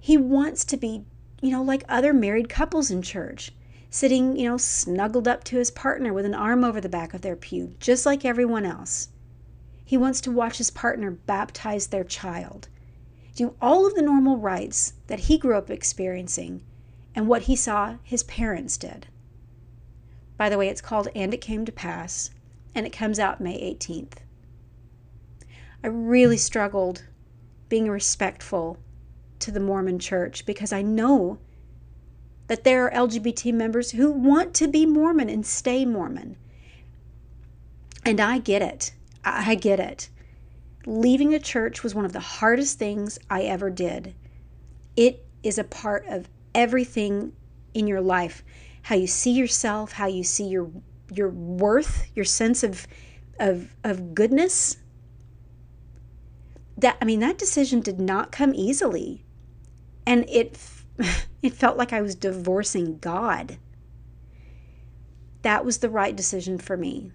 he 0.00 0.16
wants 0.16 0.64
to 0.64 0.76
be, 0.76 1.04
you 1.40 1.52
know, 1.52 1.62
like 1.62 1.84
other 1.88 2.12
married 2.12 2.48
couples 2.48 2.90
in 2.90 3.00
church, 3.02 3.52
sitting, 3.90 4.36
you 4.36 4.48
know, 4.48 4.56
snuggled 4.56 5.26
up 5.26 5.44
to 5.44 5.56
his 5.56 5.70
partner 5.70 6.12
with 6.12 6.24
an 6.24 6.34
arm 6.34 6.64
over 6.64 6.80
the 6.80 6.88
back 6.88 7.14
of 7.14 7.22
their 7.22 7.36
pew, 7.36 7.74
just 7.80 8.04
like 8.04 8.24
everyone 8.24 8.64
else. 8.64 9.08
He 9.84 9.96
wants 9.96 10.20
to 10.22 10.30
watch 10.30 10.58
his 10.58 10.70
partner 10.70 11.10
baptize 11.10 11.86
their 11.86 12.04
child, 12.04 12.68
do 13.34 13.54
all 13.62 13.86
of 13.86 13.94
the 13.94 14.02
normal 14.02 14.36
rites 14.36 14.92
that 15.06 15.20
he 15.20 15.38
grew 15.38 15.56
up 15.56 15.70
experiencing 15.70 16.62
and 17.14 17.26
what 17.26 17.42
he 17.42 17.56
saw 17.56 17.96
his 18.02 18.22
parents 18.24 18.76
did. 18.76 19.06
By 20.36 20.48
the 20.48 20.58
way, 20.58 20.68
it's 20.68 20.80
called 20.80 21.08
And 21.14 21.32
It 21.32 21.40
Came 21.40 21.64
to 21.64 21.72
Pass, 21.72 22.30
and 22.74 22.86
it 22.86 22.92
comes 22.92 23.18
out 23.18 23.40
May 23.40 23.58
18th. 23.74 24.18
I 25.82 25.86
really 25.86 26.36
struggled 26.36 27.04
being 27.68 27.88
respectful 27.88 28.78
to 29.38 29.50
the 29.50 29.60
Mormon 29.60 29.98
church 29.98 30.44
because 30.44 30.72
I 30.72 30.82
know 30.82 31.38
that 32.48 32.64
there 32.64 32.86
are 32.86 33.08
LGBT 33.08 33.54
members 33.54 33.92
who 33.92 34.10
want 34.10 34.54
to 34.54 34.68
be 34.68 34.84
Mormon 34.84 35.28
and 35.28 35.46
stay 35.46 35.84
Mormon. 35.84 36.36
And 38.04 38.20
I 38.20 38.38
get 38.38 38.62
it. 38.62 38.92
I 39.24 39.54
get 39.54 39.80
it. 39.80 40.08
Leaving 40.86 41.30
the 41.30 41.38
church 41.38 41.82
was 41.82 41.94
one 41.94 42.04
of 42.04 42.12
the 42.12 42.20
hardest 42.20 42.78
things 42.78 43.18
I 43.30 43.42
ever 43.42 43.70
did. 43.70 44.14
It 44.96 45.26
is 45.42 45.58
a 45.58 45.64
part 45.64 46.06
of 46.06 46.28
everything 46.54 47.32
in 47.74 47.86
your 47.86 48.00
life 48.00 48.42
how 48.88 48.94
you 48.94 49.06
see 49.06 49.32
yourself, 49.32 49.92
how 49.92 50.06
you 50.06 50.24
see 50.24 50.46
your 50.46 50.70
your 51.12 51.28
worth, 51.28 52.10
your 52.14 52.24
sense 52.24 52.62
of 52.62 52.86
of 53.38 53.74
of 53.84 54.14
goodness. 54.14 54.78
That 56.78 56.96
I 57.02 57.04
mean 57.04 57.20
that 57.20 57.36
decision 57.36 57.80
did 57.80 58.00
not 58.00 58.32
come 58.32 58.54
easily. 58.54 59.26
And 60.06 60.24
it 60.30 60.56
it 61.42 61.54
felt 61.54 61.76
like 61.76 61.92
I 61.92 62.02
was 62.02 62.14
divorcing 62.14 62.98
God. 62.98 63.58
That 65.42 65.64
was 65.64 65.78
the 65.78 65.90
right 65.90 66.14
decision 66.14 66.58
for 66.58 66.76
me. 66.76 67.12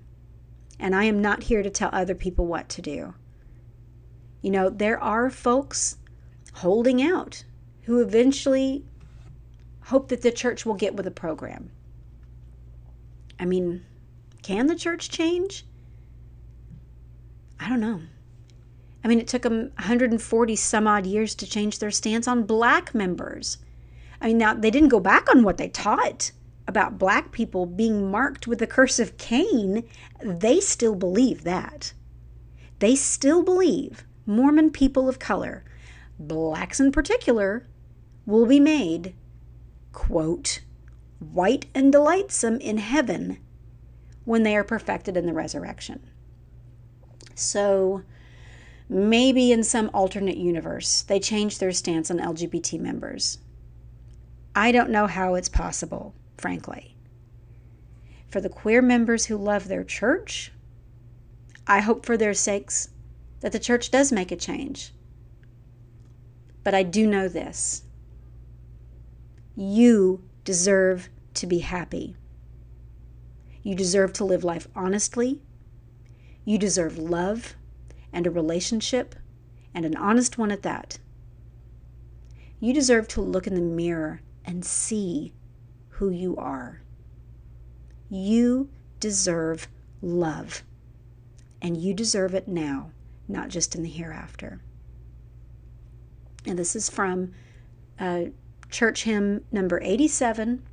And 0.79 0.95
I 0.95 1.03
am 1.05 1.21
not 1.21 1.43
here 1.43 1.63
to 1.63 1.69
tell 1.69 1.89
other 1.91 2.15
people 2.15 2.45
what 2.45 2.69
to 2.69 2.81
do. 2.81 3.13
You 4.41 4.51
know, 4.51 4.69
there 4.69 5.01
are 5.01 5.29
folks 5.29 5.97
holding 6.55 7.01
out 7.01 7.43
who 7.83 8.01
eventually 8.01 8.85
hope 9.85 10.09
that 10.09 10.21
the 10.21 10.31
church 10.31 10.65
will 10.65 10.73
get 10.73 10.95
with 10.95 11.05
the 11.05 11.11
program. 11.11 11.71
I 13.39 13.45
mean, 13.45 13.85
can 14.41 14.67
the 14.67 14.75
church 14.75 15.09
change? 15.09 15.65
I 17.59 17.69
don't 17.69 17.79
know. 17.79 18.01
I 19.03 19.07
mean, 19.07 19.19
it 19.19 19.27
took 19.27 19.41
them 19.41 19.71
140 19.75 20.55
some 20.55 20.87
odd 20.87 21.05
years 21.05 21.35
to 21.35 21.45
change 21.45 21.79
their 21.79 21.91
stance 21.91 22.27
on 22.27 22.43
black 22.43 22.95
members. 22.95 23.57
I 24.23 24.27
mean, 24.27 24.37
now 24.37 24.53
they 24.53 24.71
didn't 24.71 24.89
go 24.89 25.01
back 25.01 25.29
on 25.29 25.43
what 25.43 25.57
they 25.57 25.67
taught 25.67 26.31
about 26.65 26.97
black 26.97 27.33
people 27.33 27.65
being 27.65 28.09
marked 28.09 28.47
with 28.47 28.59
the 28.59 28.65
curse 28.65 28.97
of 28.97 29.17
Cain. 29.17 29.83
They 30.23 30.61
still 30.61 30.95
believe 30.95 31.43
that. 31.43 31.91
They 32.79 32.95
still 32.95 33.43
believe 33.43 34.05
Mormon 34.25 34.71
people 34.71 35.09
of 35.09 35.19
color, 35.19 35.65
blacks 36.17 36.79
in 36.79 36.93
particular, 36.93 37.67
will 38.25 38.45
be 38.45 38.61
made, 38.61 39.13
quote, 39.91 40.61
white 41.19 41.65
and 41.75 41.91
delightsome 41.91 42.61
in 42.61 42.77
heaven 42.77 43.39
when 44.23 44.43
they 44.43 44.55
are 44.55 44.63
perfected 44.63 45.17
in 45.17 45.25
the 45.25 45.33
resurrection. 45.33 45.99
So, 47.35 48.03
maybe 48.87 49.51
in 49.51 49.65
some 49.65 49.89
alternate 49.93 50.37
universe, 50.37 51.01
they 51.01 51.19
change 51.19 51.57
their 51.57 51.73
stance 51.73 52.09
on 52.09 52.19
LGBT 52.19 52.79
members. 52.79 53.39
I 54.55 54.71
don't 54.71 54.91
know 54.91 55.07
how 55.07 55.33
it's 55.33 55.49
possible, 55.49 56.13
frankly. 56.37 56.95
For 58.29 58.39
the 58.39 58.49
queer 58.49 58.81
members 58.81 59.25
who 59.25 59.37
love 59.37 59.67
their 59.67 59.83
church, 59.83 60.51
I 61.65 61.79
hope 61.79 62.05
for 62.05 62.17
their 62.17 62.33
sakes 62.33 62.89
that 63.39 63.51
the 63.51 63.59
church 63.59 63.89
does 63.89 64.11
make 64.11 64.31
a 64.31 64.35
change. 64.35 64.93
But 66.63 66.73
I 66.75 66.83
do 66.83 67.07
know 67.07 67.27
this 67.27 67.83
you 69.55 70.23
deserve 70.43 71.09
to 71.35 71.47
be 71.47 71.59
happy. 71.59 72.15
You 73.61 73.75
deserve 73.75 74.13
to 74.13 74.25
live 74.25 74.43
life 74.43 74.67
honestly. 74.75 75.41
You 76.45 76.57
deserve 76.57 76.97
love 76.97 77.55
and 78.11 78.27
a 78.27 78.31
relationship, 78.31 79.15
and 79.73 79.85
an 79.85 79.95
honest 79.95 80.37
one 80.37 80.51
at 80.51 80.61
that. 80.61 80.99
You 82.59 82.73
deserve 82.73 83.07
to 83.09 83.21
look 83.21 83.47
in 83.47 83.55
the 83.55 83.61
mirror 83.61 84.21
and 84.45 84.65
see 84.65 85.33
who 85.89 86.09
you 86.09 86.35
are. 86.37 86.81
You 88.09 88.69
deserve 88.99 89.67
love, 90.01 90.63
and 91.61 91.77
you 91.77 91.93
deserve 91.93 92.33
it 92.33 92.47
now, 92.47 92.91
not 93.27 93.49
just 93.49 93.75
in 93.75 93.83
the 93.83 93.89
hereafter. 93.89 94.61
And 96.45 96.59
this 96.59 96.75
is 96.75 96.89
from 96.89 97.31
uh, 97.99 98.25
church 98.69 99.03
hymn 99.03 99.45
number 99.51 99.79
87 99.81 100.63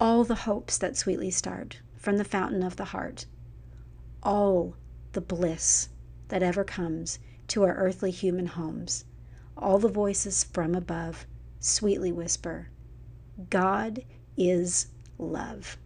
All 0.00 0.24
the 0.24 0.34
hopes 0.34 0.78
that 0.78 0.96
sweetly 0.96 1.30
start 1.30 1.80
from 1.96 2.16
the 2.16 2.24
fountain 2.24 2.62
of 2.62 2.76
the 2.76 2.86
heart, 2.86 3.26
all 4.22 4.74
the 5.12 5.20
bliss 5.20 5.88
that 6.28 6.42
ever 6.42 6.64
comes 6.64 7.18
to 7.48 7.62
our 7.64 7.74
earthly 7.74 8.10
human 8.10 8.46
homes, 8.46 9.04
all 9.56 9.78
the 9.78 9.88
voices 9.88 10.44
from 10.44 10.74
above 10.74 11.26
sweetly 11.60 12.12
whisper, 12.12 12.68
God 13.50 14.04
is 14.36 14.88
love. 15.18 15.76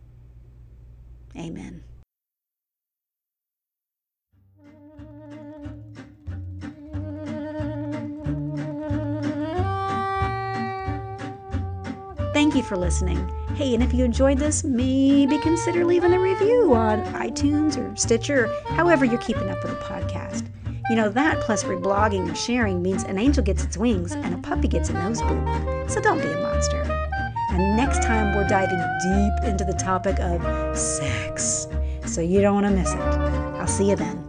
Amen. 1.36 1.82
Thank 12.32 12.56
you 12.56 12.62
for 12.62 12.76
listening. 12.76 13.28
Hey, 13.54 13.74
and 13.74 13.82
if 13.82 13.94
you 13.94 14.04
enjoyed 14.04 14.38
this, 14.38 14.64
maybe 14.64 15.38
consider 15.38 15.84
leaving 15.84 16.12
a 16.12 16.18
review 16.18 16.74
on 16.74 17.04
iTunes 17.12 17.76
or 17.76 17.94
Stitcher, 17.94 18.46
or 18.46 18.74
however 18.74 19.04
you're 19.04 19.20
keeping 19.20 19.48
up 19.48 19.62
with 19.62 19.78
the 19.78 19.84
podcast. 19.84 20.48
You 20.90 20.96
know, 20.96 21.08
that 21.10 21.40
plus 21.40 21.64
reblogging 21.64 22.30
or 22.30 22.34
sharing 22.34 22.82
means 22.82 23.04
an 23.04 23.18
angel 23.18 23.44
gets 23.44 23.62
its 23.62 23.76
wings 23.76 24.12
and 24.12 24.34
a 24.34 24.38
puppy 24.38 24.68
gets 24.68 24.90
a 24.90 24.94
nose 24.94 25.22
boot. 25.22 25.90
So 25.90 26.00
don't 26.00 26.20
be 26.20 26.26
a 26.26 26.40
monster. 26.42 26.82
And 27.50 27.76
next 27.76 28.02
time, 28.02 28.34
we're 28.34 28.48
diving 28.48 28.78
deep 28.78 29.48
into 29.48 29.64
the 29.64 29.74
topic 29.74 30.18
of 30.18 30.76
sex. 30.76 31.68
So 32.04 32.20
you 32.20 32.40
don't 32.40 32.54
want 32.54 32.66
to 32.66 32.72
miss 32.72 32.92
it. 32.92 32.98
I'll 32.98 33.66
see 33.66 33.90
you 33.90 33.96
then. 33.96 34.21